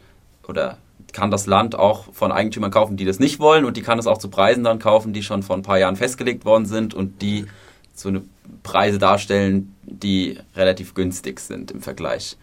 [0.48, 0.78] oder
[1.16, 4.06] kann das Land auch von Eigentümern kaufen, die das nicht wollen und die kann es
[4.06, 7.22] auch zu Preisen dann kaufen, die schon vor ein paar Jahren festgelegt worden sind und
[7.22, 7.46] die
[7.94, 8.20] so eine
[8.62, 12.36] Preise darstellen, die relativ günstig sind im Vergleich.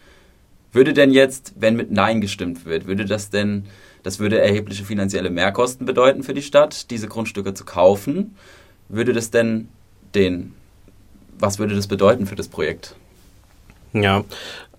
[0.72, 3.66] Würde denn jetzt, wenn mit Nein gestimmt wird, würde das denn,
[4.02, 8.34] das würde erhebliche finanzielle Mehrkosten bedeuten für die Stadt, diese Grundstücke zu kaufen?
[8.88, 9.68] Würde das denn
[10.16, 10.52] den,
[11.38, 12.96] was würde das bedeuten für das Projekt?
[13.92, 14.24] Ja,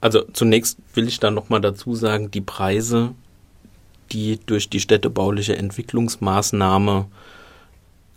[0.01, 3.15] also zunächst will ich da nochmal dazu sagen, die Preise,
[4.11, 7.07] die durch die städtebauliche Entwicklungsmaßnahme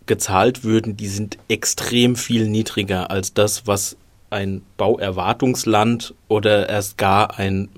[0.06, 3.96] gezahlt würden, die sind extrem viel niedriger als das, was
[4.30, 7.68] ein Bauerwartungsland oder erst gar ein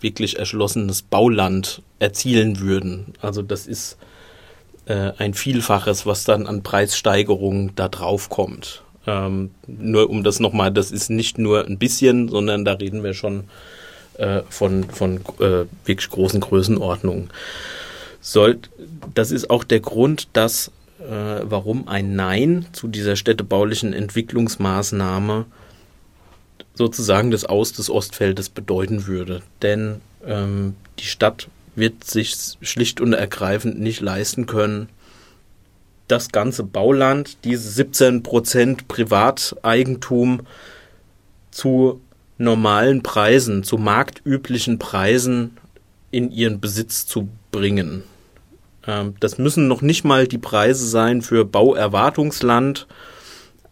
[0.00, 3.14] wirklich erschlossenes Bauland erzielen würden.
[3.22, 3.96] Also das ist
[4.86, 8.82] äh, ein Vielfaches, was dann an Preissteigerungen da drauf kommt.
[9.06, 13.14] Ähm, nur um das nochmal, das ist nicht nur ein bisschen, sondern da reden wir
[13.14, 13.44] schon
[14.18, 17.30] äh, von, von äh, wirklich großen Größenordnungen.
[18.20, 18.70] Sollt,
[19.14, 25.46] das ist auch der Grund, dass äh, warum ein Nein zu dieser städtebaulichen Entwicklungsmaßnahme
[26.74, 29.42] sozusagen das Aus des Ostfeldes bedeuten würde.
[29.62, 34.88] Denn ähm, die Stadt wird sich schlicht und ergreifend nicht leisten können,
[36.08, 40.46] das ganze Bauland, diese 17 Prozent Privateigentum
[41.50, 42.00] zu
[42.38, 45.56] normalen Preisen, zu marktüblichen Preisen
[46.10, 48.02] in ihren Besitz zu bringen.
[48.86, 52.86] Ähm, das müssen noch nicht mal die Preise sein für Bauerwartungsland,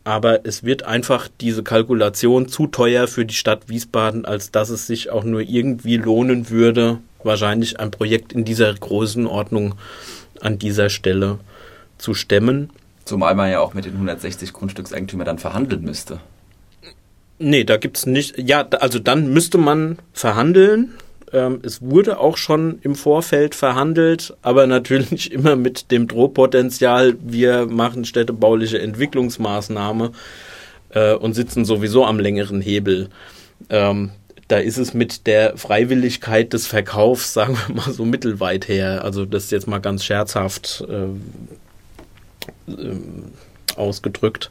[0.05, 4.87] aber es wird einfach diese Kalkulation zu teuer für die Stadt Wiesbaden, als dass es
[4.87, 9.77] sich auch nur irgendwie lohnen würde, wahrscheinlich ein Projekt in dieser Größenordnung
[10.41, 11.39] an dieser Stelle
[11.97, 12.71] zu stemmen.
[13.07, 16.21] Zumal man ja auch mit den 160 Grundstückseigentümern dann verhandeln müsste.
[17.39, 18.39] Nee, da gibt es nicht.
[18.39, 20.95] Ja, also dann müsste man verhandeln.
[21.33, 27.67] Ähm, es wurde auch schon im Vorfeld verhandelt, aber natürlich immer mit dem Drohpotenzial, wir
[27.67, 30.13] machen städtebauliche Entwicklungsmaßnahme
[30.91, 33.09] äh, und sitzen sowieso am längeren Hebel.
[33.69, 34.11] Ähm,
[34.47, 39.05] da ist es mit der Freiwilligkeit des Verkaufs, sagen wir mal so mittelweit her.
[39.05, 41.07] Also das ist jetzt mal ganz scherzhaft äh,
[42.71, 42.97] äh,
[43.75, 44.51] ausgedrückt.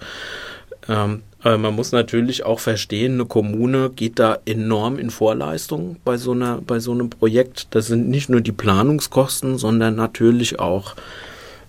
[0.89, 6.15] Ähm, aber man muss natürlich auch verstehen, eine Kommune geht da enorm in Vorleistung bei
[6.15, 7.67] so, einer, bei so einem Projekt.
[7.71, 10.95] Das sind nicht nur die Planungskosten, sondern natürlich auch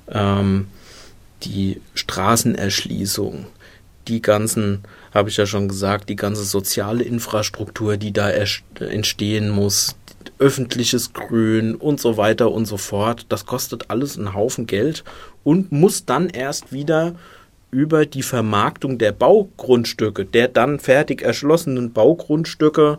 [0.09, 0.69] ähm,
[1.43, 3.47] die Straßenerschließung,
[4.07, 9.97] die ganzen, habe ich ja schon gesagt, die ganze soziale Infrastruktur, die da entstehen muss,
[10.39, 13.27] öffentliches Grün und so weiter und so fort.
[13.29, 15.03] Das kostet alles einen Haufen Geld
[15.43, 17.17] und muss dann erst wieder
[17.75, 22.99] über die Vermarktung der Baugrundstücke, der dann fertig erschlossenen Baugrundstücke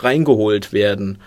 [0.00, 1.18] reingeholt werden.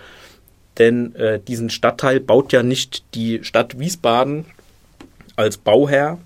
[0.78, 4.44] Denn äh, diesen Stadtteil baut ja nicht die Stadt Wiesbaden
[5.36, 6.18] als Bauherr,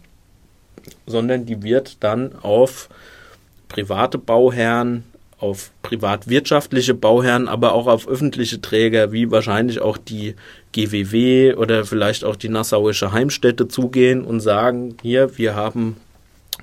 [1.07, 2.89] sondern die wird dann auf
[3.69, 5.05] private Bauherren,
[5.39, 10.35] auf privatwirtschaftliche Bauherren, aber auch auf öffentliche Träger, wie wahrscheinlich auch die
[10.73, 15.97] GWW oder vielleicht auch die Nassauische Heimstätte zugehen und sagen, hier, wir haben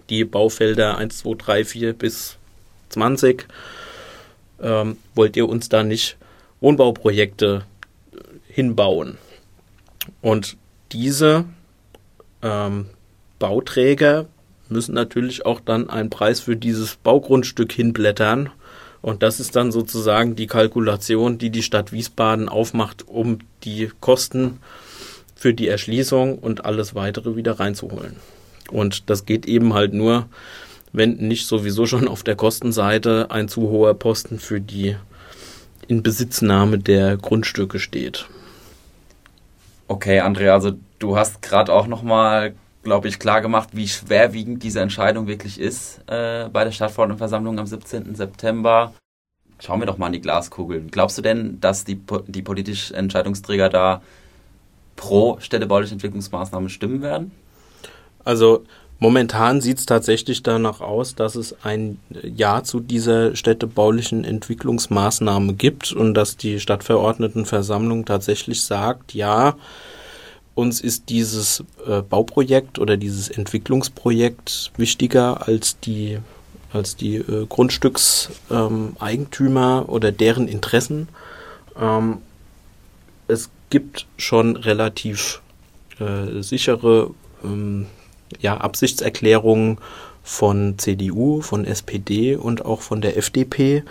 [0.10, 2.38] die Baufelder 1, 2, 3, 4 bis
[2.90, 3.48] 20.
[4.62, 6.18] Ähm, wollt ihr uns da nicht
[6.62, 7.66] Wohnbauprojekte
[8.48, 9.18] hinbauen?
[10.22, 10.58] Und
[10.92, 11.46] diese
[12.42, 12.88] ähm,
[13.40, 14.28] Bauträger
[14.70, 18.50] müssen natürlich auch dann einen Preis für dieses Baugrundstück hinblättern.
[19.02, 24.60] Und das ist dann sozusagen die Kalkulation, die die Stadt Wiesbaden aufmacht, um die Kosten
[25.36, 28.16] für die Erschließung und alles weitere wieder reinzuholen.
[28.70, 30.28] Und das geht eben halt nur,
[30.92, 34.96] wenn nicht sowieso schon auf der Kostenseite ein zu hoher Posten für die
[35.88, 38.28] Inbesitznahme der Grundstücke steht.
[39.88, 44.80] Okay, Andrea, also du hast gerade auch nochmal, glaube ich, klar gemacht, wie schwerwiegend diese
[44.80, 48.16] Entscheidung wirklich ist äh, bei der Stadtverordnetenversammlung am 17.
[48.16, 48.94] September.
[49.60, 50.88] Schauen wir doch mal in die Glaskugel.
[50.90, 54.02] Glaubst du denn, dass die, die politischen Entscheidungsträger da
[54.96, 57.32] pro städtebauliche Entwicklungsmaßnahmen stimmen werden?
[58.24, 58.64] Also
[59.00, 65.94] momentan sieht es tatsächlich danach aus, dass es ein Ja zu dieser städtebaulichen Entwicklungsmaßnahme gibt
[65.94, 69.56] und dass die Stadtverordnetenversammlung tatsächlich sagt, ja,
[70.56, 76.18] uns ist dieses äh, Bauprojekt oder dieses Entwicklungsprojekt wichtiger als die
[76.72, 81.08] als die äh, Grundstückseigentümer ähm, oder deren Interessen.
[81.80, 82.18] Ähm,
[83.28, 85.42] es gibt schon relativ
[86.00, 87.12] äh, sichere
[87.44, 87.86] ähm,
[88.40, 89.78] ja, Absichtserklärungen
[90.24, 93.84] von CDU, von SPD und auch von der FDP,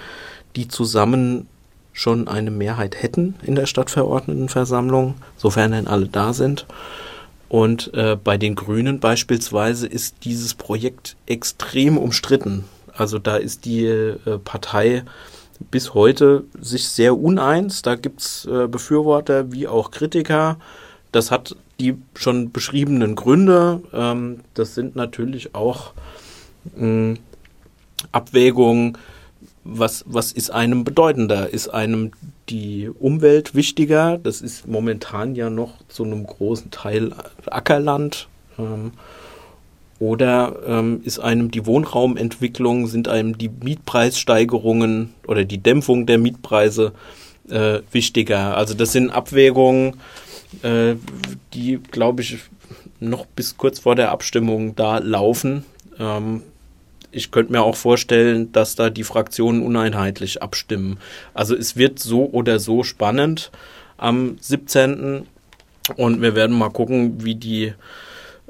[0.57, 1.47] die zusammen
[1.93, 6.67] schon eine Mehrheit hätten in der Stadtverordnetenversammlung, sofern denn alle da sind.
[7.49, 12.65] Und äh, bei den Grünen beispielsweise ist dieses Projekt extrem umstritten.
[12.95, 15.03] Also da ist die äh, Partei
[15.71, 17.83] bis heute sich sehr uneins.
[17.83, 20.57] Da gibt's äh, Befürworter wie auch Kritiker.
[21.13, 23.83] Das hat die schon beschriebenen Gründe.
[23.93, 25.93] Ähm, das sind natürlich auch
[26.77, 27.19] mh, hm,
[28.11, 28.99] Abwägungen,
[29.65, 31.49] was, was ist einem bedeutender?
[31.51, 32.13] Ist einem
[32.49, 34.19] die Umwelt wichtiger?
[34.19, 37.13] Das ist momentan ja noch zu einem großen Teil
[37.47, 38.29] Ackerland.
[38.59, 38.93] Ähm,
[40.01, 46.93] oder ähm, ist einem die Wohnraumentwicklung, sind einem die Mietpreissteigerungen oder die Dämpfung der Mietpreise
[47.49, 48.57] äh, wichtiger?
[48.57, 50.01] Also das sind Abwägungen,
[50.63, 50.97] äh,
[51.55, 52.39] die, glaube ich,
[53.01, 55.65] noch bis kurz vor der Abstimmung da laufen.
[55.99, 56.43] Ähm,
[57.11, 60.99] ich könnte mir auch vorstellen, dass da die Fraktionen uneinheitlich abstimmen.
[61.35, 63.51] Also es wird so oder so spannend
[63.99, 65.27] am 17.
[65.97, 67.75] Und wir werden mal gucken, wie die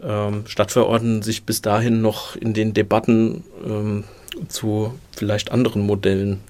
[0.02, 4.04] ähm, Stadtverordneten sich bis dahin noch in den Debatten ähm,
[4.48, 6.40] zu vielleicht anderen Modellen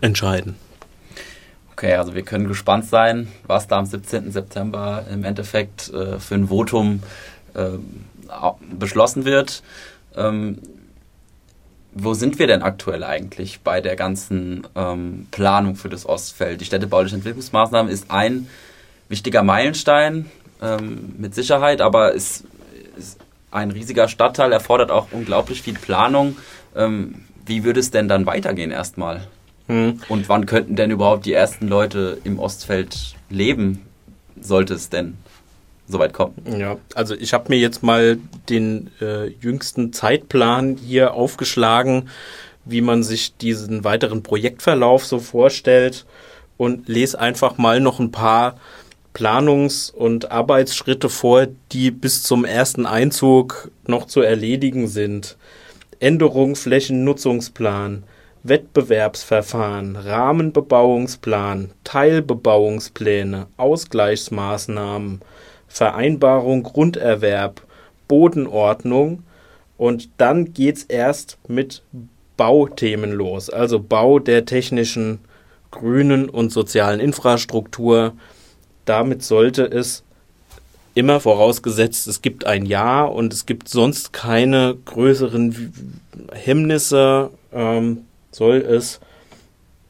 [0.00, 0.56] entscheiden.
[1.76, 4.30] Okay, also wir können gespannt sein, was da am 17.
[4.30, 7.02] September im Endeffekt äh, für ein Votum
[7.54, 7.70] äh,
[8.78, 9.64] beschlossen wird.
[10.14, 10.58] Ähm,
[11.92, 16.60] wo sind wir denn aktuell eigentlich bei der ganzen ähm, Planung für das Ostfeld?
[16.60, 18.48] Die städtebauliche Entwicklungsmaßnahmen ist ein
[19.08, 20.30] wichtiger Meilenstein
[20.62, 22.44] ähm, mit Sicherheit, aber es
[22.96, 23.18] ist
[23.50, 26.36] ein riesiger Stadtteil, erfordert auch unglaublich viel Planung.
[26.76, 29.26] Ähm, wie würde es denn dann weitergehen erstmal?
[29.66, 30.00] Hm.
[30.08, 33.82] Und wann könnten denn überhaupt die ersten Leute im Ostfeld leben,
[34.40, 35.16] sollte es denn
[35.86, 36.34] soweit kommen.
[36.58, 42.08] Ja, also ich habe mir jetzt mal den äh, jüngsten Zeitplan hier aufgeschlagen,
[42.64, 46.06] wie man sich diesen weiteren Projektverlauf so vorstellt
[46.56, 48.56] und lese einfach mal noch ein paar
[49.14, 55.36] Planungs- und Arbeitsschritte vor, die bis zum ersten Einzug noch zu erledigen sind.
[56.00, 58.02] Änderung Flächennutzungsplan,
[58.44, 65.22] Wettbewerbsverfahren, Rahmenbebauungsplan, Teilbebauungspläne, Ausgleichsmaßnahmen,
[65.66, 67.62] Vereinbarung Grunderwerb,
[68.06, 69.22] Bodenordnung
[69.78, 71.82] und dann geht es erst mit
[72.36, 75.20] Bauthemen los, also Bau der technischen,
[75.70, 78.12] grünen und sozialen Infrastruktur.
[78.84, 80.04] Damit sollte es
[80.94, 85.72] immer vorausgesetzt, es gibt ein Ja und es gibt sonst keine größeren
[86.32, 88.04] Hemmnisse, ähm,
[88.34, 89.00] soll es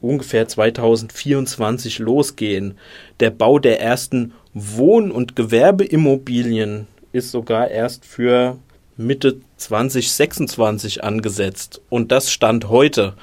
[0.01, 2.77] ungefähr 2024 losgehen.
[3.19, 8.57] Der Bau der ersten Wohn- und Gewerbeimmobilien ist sogar erst für
[8.97, 11.81] Mitte 2026 angesetzt.
[11.89, 13.13] Und das stand heute,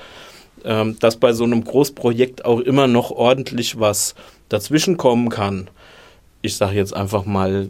[0.64, 4.14] ähm, dass bei so einem Großprojekt auch immer noch ordentlich was
[4.48, 5.68] dazwischenkommen kann.
[6.42, 7.68] Ich sage jetzt einfach mal,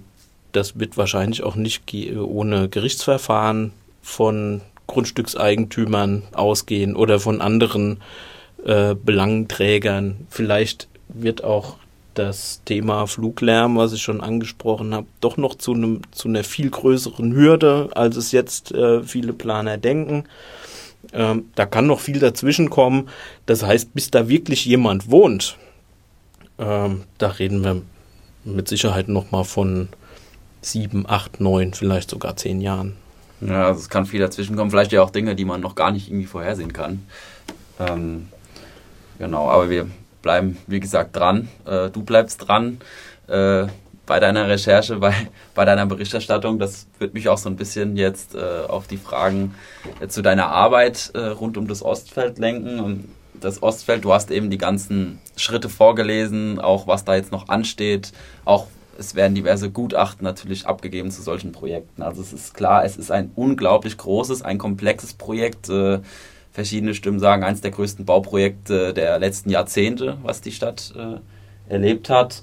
[0.53, 1.85] das wird wahrscheinlich auch nicht
[2.17, 7.99] ohne Gerichtsverfahren von Grundstückseigentümern ausgehen oder von anderen
[8.65, 10.27] äh, Belangträgern.
[10.29, 11.77] Vielleicht wird auch
[12.15, 16.71] das Thema Fluglärm, was ich schon angesprochen habe, doch noch zu, einem, zu einer viel
[16.71, 20.25] größeren Hürde, als es jetzt äh, viele Planer denken.
[21.13, 23.09] Ähm, da kann noch viel dazwischen kommen.
[23.47, 25.57] Das heißt, bis da wirklich jemand wohnt,
[26.59, 27.83] ähm, da reden wir
[28.45, 29.89] mit Sicherheit noch mal von
[30.61, 32.97] sieben, acht, neun, vielleicht sogar zehn Jahren.
[33.47, 34.71] Ja, also es kann viel dazwischen kommen.
[34.71, 37.07] Vielleicht ja auch Dinge, die man noch gar nicht irgendwie vorhersehen kann.
[37.81, 38.29] Ähm,
[39.19, 39.89] genau, aber wir
[40.23, 41.49] bleiben, wie gesagt, dran.
[41.67, 42.81] Äh, du bleibst dran
[43.27, 43.67] äh,
[44.07, 45.15] bei deiner Recherche, bei,
[45.55, 46.59] bei deiner Berichterstattung.
[46.59, 49.55] Das wird mich auch so ein bisschen jetzt äh, auf die Fragen
[50.01, 52.79] äh, zu deiner Arbeit äh, rund um das Ostfeld lenken.
[52.79, 57.49] Und das Ostfeld, du hast eben die ganzen Schritte vorgelesen, auch was da jetzt noch
[57.49, 58.13] ansteht,
[58.45, 58.69] auch
[59.03, 62.03] es werden diverse Gutachten natürlich abgegeben zu solchen Projekten.
[62.03, 65.69] Also es ist klar, es ist ein unglaublich großes, ein komplexes Projekt.
[65.69, 66.01] Äh,
[66.53, 72.11] verschiedene Stimmen sagen, eines der größten Bauprojekte der letzten Jahrzehnte, was die Stadt äh, erlebt
[72.11, 72.43] hat.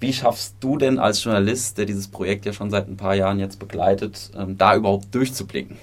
[0.00, 3.38] Wie schaffst du denn als Journalist, der dieses Projekt ja schon seit ein paar Jahren
[3.38, 5.76] jetzt begleitet, ähm, da überhaupt durchzublicken?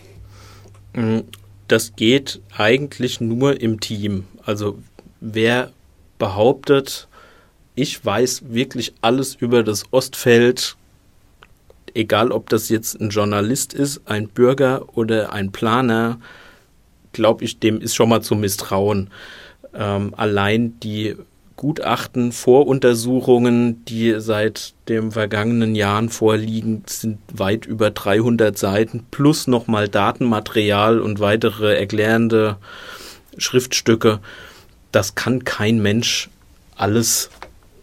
[0.93, 1.19] Mm,
[1.67, 4.25] das geht eigentlich nur im Team.
[4.43, 4.79] Also
[5.19, 5.71] wer
[6.17, 7.07] behauptet,
[7.75, 10.75] ich weiß wirklich alles über das Ostfeld,
[11.93, 16.19] egal ob das jetzt ein Journalist ist, ein Bürger oder ein Planer,
[17.13, 19.09] glaube ich, dem ist schon mal zu misstrauen.
[19.73, 21.15] Ähm, allein die
[21.55, 29.87] Gutachten, Voruntersuchungen, die seit dem vergangenen Jahren vorliegen, sind weit über 300 Seiten, plus nochmal
[29.87, 32.57] Datenmaterial und weitere erklärende
[33.37, 34.19] Schriftstücke.
[34.91, 36.29] Das kann kein Mensch
[36.75, 37.29] alles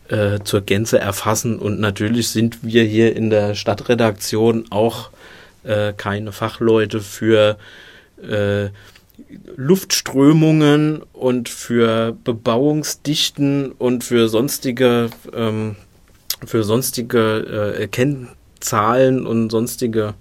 [0.08, 1.58] äh, zur Gänze erfassen.
[1.58, 5.10] Und natürlich sind wir hier in der Stadtredaktion auch
[5.64, 7.58] äh, keine Fachleute für
[8.22, 8.68] äh,
[9.56, 15.76] Luftströmungen und für Bebauungsdichten und für sonstige, ähm,
[16.46, 20.14] für sonstige äh, Kennzahlen und sonstige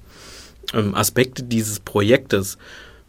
[0.73, 2.57] ähm, Aspekte dieses Projektes.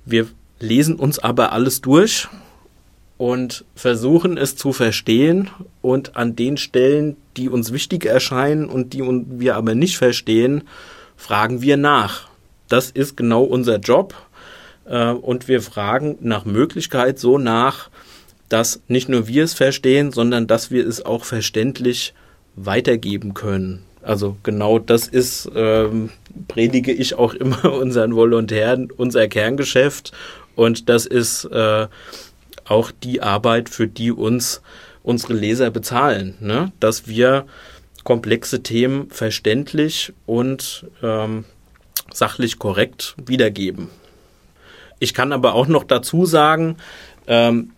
[0.05, 0.29] Wir
[0.61, 2.29] lesen uns aber alles durch
[3.19, 5.51] und versuchen es zu verstehen
[5.83, 10.63] und an den Stellen, die uns wichtig erscheinen und die wir aber nicht verstehen,
[11.17, 12.29] fragen wir nach.
[12.69, 14.15] Das ist genau unser Job
[14.87, 17.91] äh, und wir fragen nach Möglichkeit so nach,
[18.49, 22.15] dass nicht nur wir es verstehen, sondern dass wir es auch verständlich
[22.57, 23.85] weitergeben können.
[24.03, 26.11] Also genau das ist, ähm,
[26.47, 30.13] predige ich auch immer unseren Volontären, unser Kerngeschäft.
[30.55, 31.87] Und das ist äh,
[32.69, 34.63] auch die Arbeit, für die uns
[35.03, 36.73] unsere Leser bezahlen, ne?
[36.81, 37.47] dass wir
[38.05, 41.45] komplexe Themen verständlich und ähm,
[42.13, 43.89] sachlich korrekt wiedergeben.
[44.99, 46.77] Ich kann aber auch noch dazu sagen,
[47.27, 47.73] ähm,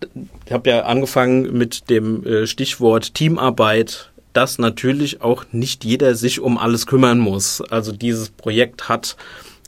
[0.47, 6.41] ich habe ja angefangen mit dem äh, Stichwort Teamarbeit, dass natürlich auch nicht jeder sich
[6.41, 7.61] um alles kümmern muss.
[7.61, 9.17] Also dieses Projekt hat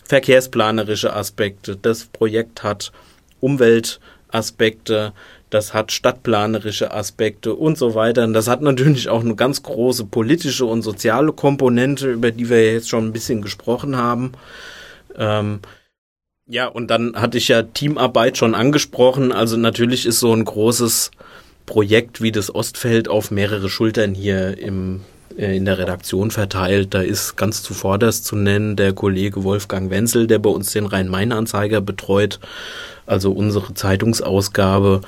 [0.05, 2.93] verkehrsplanerische Aspekte, das Projekt hat
[3.41, 3.99] Umwelt
[4.33, 5.13] Aspekte,
[5.51, 8.25] das hat stadtplanerische Aspekte und so weiter.
[8.25, 12.73] Und das hat natürlich auch eine ganz große politische und soziale Komponente, über die wir
[12.73, 14.33] jetzt schon ein bisschen gesprochen haben.
[15.17, 15.61] Ähm,
[16.47, 19.33] ja, und dann hatte ich ja Teamarbeit schon angesprochen.
[19.33, 21.11] Also natürlich ist so ein großes
[21.67, 25.03] Projekt wie das Ostfeld auf mehrere Schultern hier im,
[25.37, 26.95] in der Redaktion verteilt.
[26.95, 31.81] Da ist ganz zuvorderst zu nennen der Kollege Wolfgang Wenzel, der bei uns den Rhein-Main-Anzeiger
[31.81, 32.41] betreut
[33.07, 35.03] also unsere Zeitungsausgabe,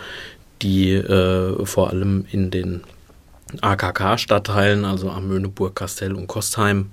[0.63, 2.83] die äh, vor allem in den
[3.61, 6.91] AKK-Stadtteilen, also am Möhneburg, Kastell und Kostheim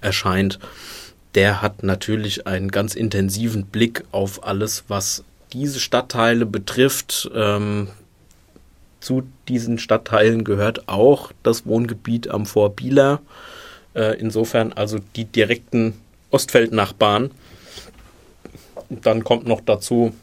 [0.00, 0.58] erscheint,
[1.34, 7.30] der hat natürlich einen ganz intensiven Blick auf alles, was diese Stadtteile betrifft.
[7.34, 7.88] Ähm,
[9.00, 13.20] zu diesen Stadtteilen gehört auch das Wohngebiet am Vorbieler.
[13.94, 15.94] Äh, insofern also die direkten
[16.30, 17.30] Ostfeldnachbarn.
[18.90, 20.14] Dann kommt noch dazu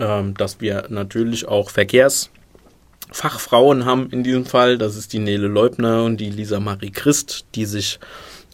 [0.00, 4.78] ähm, dass wir natürlich auch Verkehrsfachfrauen haben in diesem Fall.
[4.78, 8.00] Das ist die Nele Leubner und die Lisa Marie Christ, die sich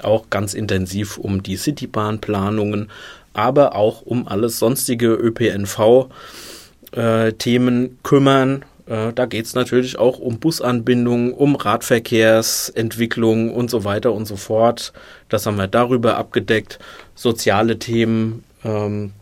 [0.02, 2.90] auch ganz intensiv um die Citybahnplanungen,
[3.32, 8.64] aber auch um alles sonstige ÖPNV-Themen äh, kümmern.
[8.86, 14.36] Äh, da geht es natürlich auch um Busanbindungen, um Radverkehrsentwicklung und so weiter und so
[14.36, 14.92] fort.
[15.28, 16.78] Das haben wir darüber abgedeckt.
[17.14, 19.12] Soziale Themen, ähm,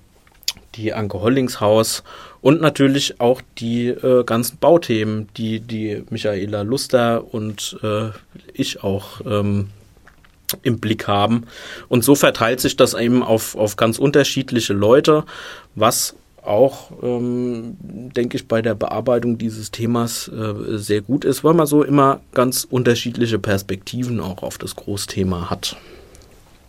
[0.75, 2.03] die Anke Hollings Haus
[2.41, 8.11] und natürlich auch die äh, ganzen Bauthemen, die die Michaela Luster und äh,
[8.53, 9.71] ich auch ähm,
[10.63, 11.47] im Blick haben.
[11.89, 15.25] Und so verteilt sich das eben auf, auf ganz unterschiedliche Leute,
[15.75, 21.55] was auch, ähm, denke ich, bei der Bearbeitung dieses Themas äh, sehr gut ist, weil
[21.55, 25.77] man so immer ganz unterschiedliche Perspektiven auch auf das Großthema hat.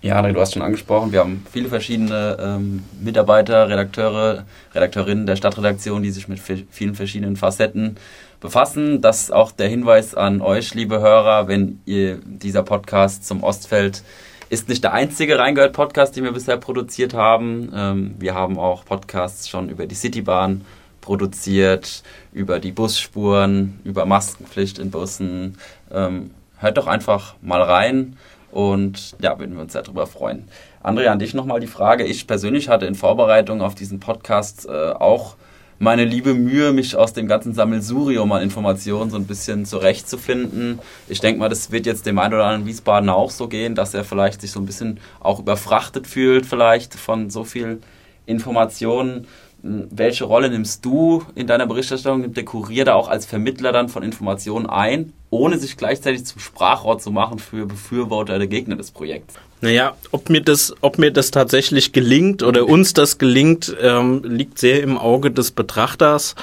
[0.02, 4.46] Ja, André, du hast schon angesprochen, wir haben viele verschiedene ähm, Mitarbeiter, Redakteure,
[4.76, 7.98] Redakteurinnen der Stadtredaktion, die sich mit vielen verschiedenen Facetten
[8.40, 9.02] befassen.
[9.02, 14.04] Das ist auch der Hinweis an euch, liebe Hörer, wenn ihr dieser Podcast zum Ostfeld
[14.50, 17.72] ist nicht der einzige Reingehört-Podcast, den wir bisher produziert haben.
[17.74, 20.66] Ähm, wir haben auch Podcasts schon über die Citybahn
[21.02, 25.58] produziert, über die Busspuren, über Maskenpflicht in Bussen.
[25.92, 28.18] Ähm, hört doch einfach mal rein.
[28.52, 30.48] Und ja, würden wir uns sehr darüber freuen.
[30.82, 32.06] Andrea, an dich nochmal die Frage.
[32.06, 35.36] Ich persönlich hatte in Vorbereitung auf diesen Podcast äh, auch
[35.80, 40.80] meine liebe Mühe, mich aus dem ganzen Sammelsurium an Informationen so ein bisschen zurechtzufinden.
[41.08, 43.94] Ich denke mal, das wird jetzt dem einen oder anderen Wiesbaden auch so gehen, dass
[43.94, 47.82] er vielleicht sich so ein bisschen auch überfrachtet fühlt, vielleicht von so viel
[48.26, 49.28] Informationen.
[49.62, 52.22] Welche Rolle nimmst du in deiner Berichterstattung?
[52.22, 56.40] Nimmt der Kurier da auch als Vermittler dann von Informationen ein ohne sich gleichzeitig zum
[56.40, 59.36] Sprachrohr zu machen für Befürworter oder Gegner des Projekts.
[59.62, 64.60] Naja, ob mir das, ob mir das tatsächlich gelingt oder uns das gelingt, ähm, liegt
[64.60, 66.36] sehr im Auge des Betrachters.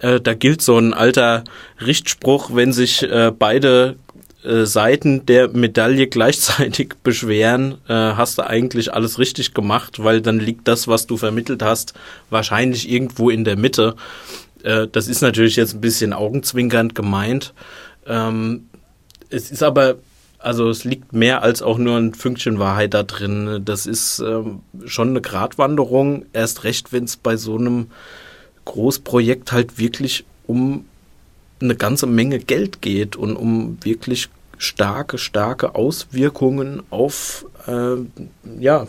[0.00, 1.44] Äh, da gilt so ein alter
[1.80, 3.96] Richtspruch, wenn sich äh, beide
[4.44, 10.38] äh, Seiten der Medaille gleichzeitig beschweren, äh, hast du eigentlich alles richtig gemacht, weil dann
[10.38, 11.94] liegt das, was du vermittelt hast,
[12.30, 13.96] wahrscheinlich irgendwo in der Mitte.
[14.62, 17.52] Äh, das ist natürlich jetzt ein bisschen augenzwinkernd gemeint.
[18.06, 18.68] Ähm,
[19.28, 19.96] es ist aber,
[20.38, 23.62] also es liegt mehr als auch nur ein Fünkchen Wahrheit da drin.
[23.64, 27.88] Das ist ähm, schon eine Gratwanderung, erst recht, wenn es bei so einem
[28.64, 30.84] Großprojekt halt wirklich um
[31.60, 34.28] eine ganze Menge Geld geht und um wirklich
[34.58, 37.96] starke, starke Auswirkungen auf äh,
[38.60, 38.86] ja,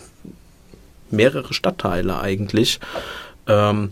[1.10, 2.80] mehrere Stadtteile eigentlich.
[3.48, 3.92] Ähm,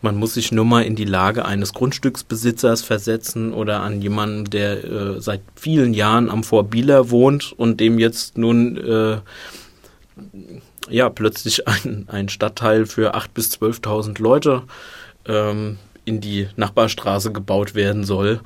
[0.00, 4.84] man muss sich nur mal in die Lage eines Grundstücksbesitzers versetzen oder an jemanden, der
[4.84, 9.18] äh, seit vielen Jahren am Vorbieler wohnt und dem jetzt nun äh,
[10.88, 14.62] ja plötzlich ein, ein Stadtteil für 8.000 bis 12.000 Leute
[15.26, 18.40] ähm, in die Nachbarstraße gebaut werden soll.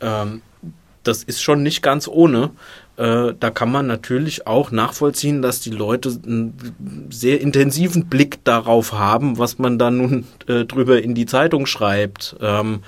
[0.00, 0.42] Ähm,
[1.02, 2.50] das ist schon nicht ganz ohne.
[2.96, 8.92] Äh, da kann man natürlich auch nachvollziehen, dass die Leute einen sehr intensiven Blick darauf
[8.92, 12.36] haben, was man da nun äh, drüber in die Zeitung schreibt.
[12.40, 12.80] Ähm,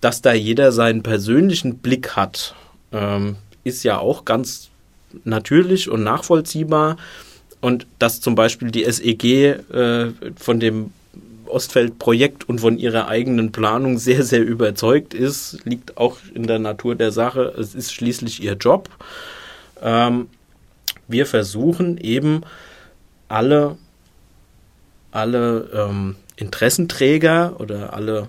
[0.00, 2.54] dass da jeder seinen persönlichen Blick hat,
[2.92, 4.68] ähm, ist ja auch ganz
[5.24, 6.96] natürlich und nachvollziehbar.
[7.60, 10.92] Und dass zum Beispiel die SEG äh, von dem
[11.48, 16.94] Ostfeld-Projekt und von ihrer eigenen Planung sehr, sehr überzeugt ist, liegt auch in der Natur
[16.94, 17.54] der Sache.
[17.58, 18.88] Es ist schließlich ihr Job.
[19.82, 20.28] Ähm,
[21.08, 22.42] wir versuchen eben
[23.28, 23.76] alle,
[25.10, 28.28] alle ähm, Interessenträger oder alle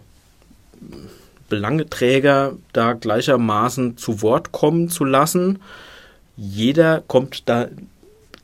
[1.49, 5.59] Belangeträger da gleichermaßen zu Wort kommen zu lassen.
[6.38, 7.68] Jeder kommt da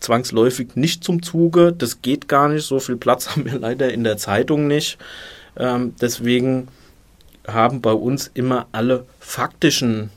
[0.02, 1.72] zwangsläufig nicht zum Zuge.
[1.72, 2.66] Das geht gar nicht.
[2.66, 4.98] So viel Platz haben wir leider in der Zeitung nicht.
[5.58, 6.68] Ähm, deswegen
[7.48, 10.12] haben bei uns immer alle faktischen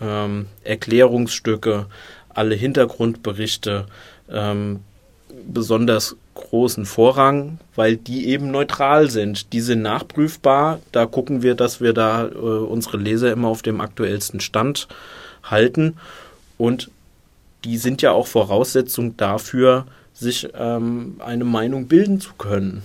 [0.00, 1.86] ähm, Erklärungsstücke,
[2.28, 3.86] alle Hintergrundberichte
[4.30, 4.80] ähm,
[5.46, 9.52] besonders großen Vorrang, weil die eben neutral sind.
[9.52, 10.80] Die sind nachprüfbar.
[10.92, 14.88] Da gucken wir, dass wir da äh, unsere Leser immer auf dem aktuellsten Stand
[15.42, 15.96] halten.
[16.58, 16.90] Und
[17.64, 22.82] die sind ja auch Voraussetzung dafür, sich ähm, eine Meinung bilden zu können.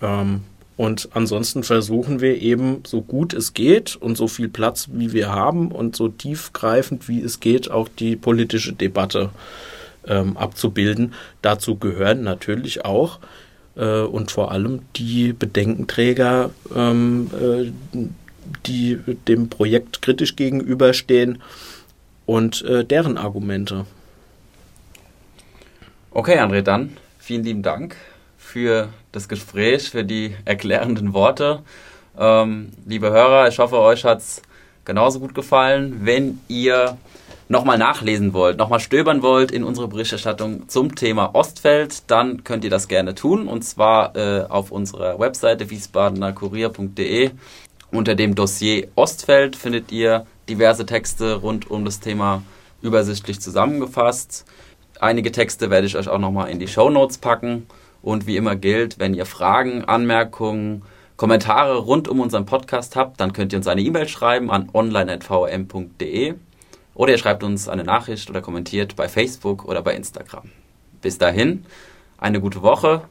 [0.00, 0.42] Ähm,
[0.76, 5.32] und ansonsten versuchen wir eben, so gut es geht und so viel Platz, wie wir
[5.32, 9.30] haben und so tiefgreifend, wie es geht, auch die politische Debatte
[10.06, 11.14] ähm, abzubilden.
[11.40, 13.20] Dazu gehören natürlich auch
[13.76, 17.72] äh, und vor allem die Bedenkenträger, ähm, äh,
[18.66, 21.38] die dem Projekt kritisch gegenüberstehen
[22.26, 23.86] und äh, deren Argumente.
[26.10, 27.96] Okay, André, dann vielen lieben Dank
[28.36, 31.62] für das Gespräch, für die erklärenden Worte.
[32.18, 34.42] Ähm, liebe Hörer, ich hoffe, euch hat es
[34.84, 36.00] genauso gut gefallen.
[36.04, 36.96] Wenn ihr
[37.48, 42.70] nochmal nachlesen wollt, nochmal stöbern wollt in unsere Berichterstattung zum Thema Ostfeld, dann könnt ihr
[42.70, 43.46] das gerne tun.
[43.46, 47.30] Und zwar äh, auf unserer Webseite wiesbadenerkurier.de.
[47.90, 52.42] Unter dem Dossier Ostfeld findet ihr diverse Texte rund um das Thema
[52.82, 54.44] übersichtlich zusammengefasst.
[55.00, 57.66] Einige Texte werde ich euch auch nochmal in die Show Notes packen.
[58.02, 60.82] Und wie immer gilt, wenn ihr Fragen, Anmerkungen,
[61.16, 66.34] Kommentare rund um unseren Podcast habt, dann könnt ihr uns eine E-Mail schreiben an online.vm.de
[66.94, 70.50] oder ihr schreibt uns eine Nachricht oder kommentiert bei Facebook oder bei Instagram.
[71.00, 71.64] Bis dahin,
[72.18, 73.02] eine gute Woche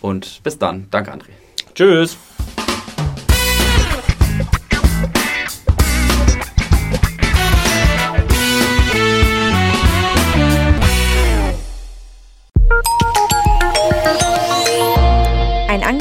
[0.00, 0.88] und bis dann.
[0.90, 1.30] Danke, André.
[1.74, 2.16] Tschüss.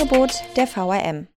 [0.08, 1.28] Angebot der VRM.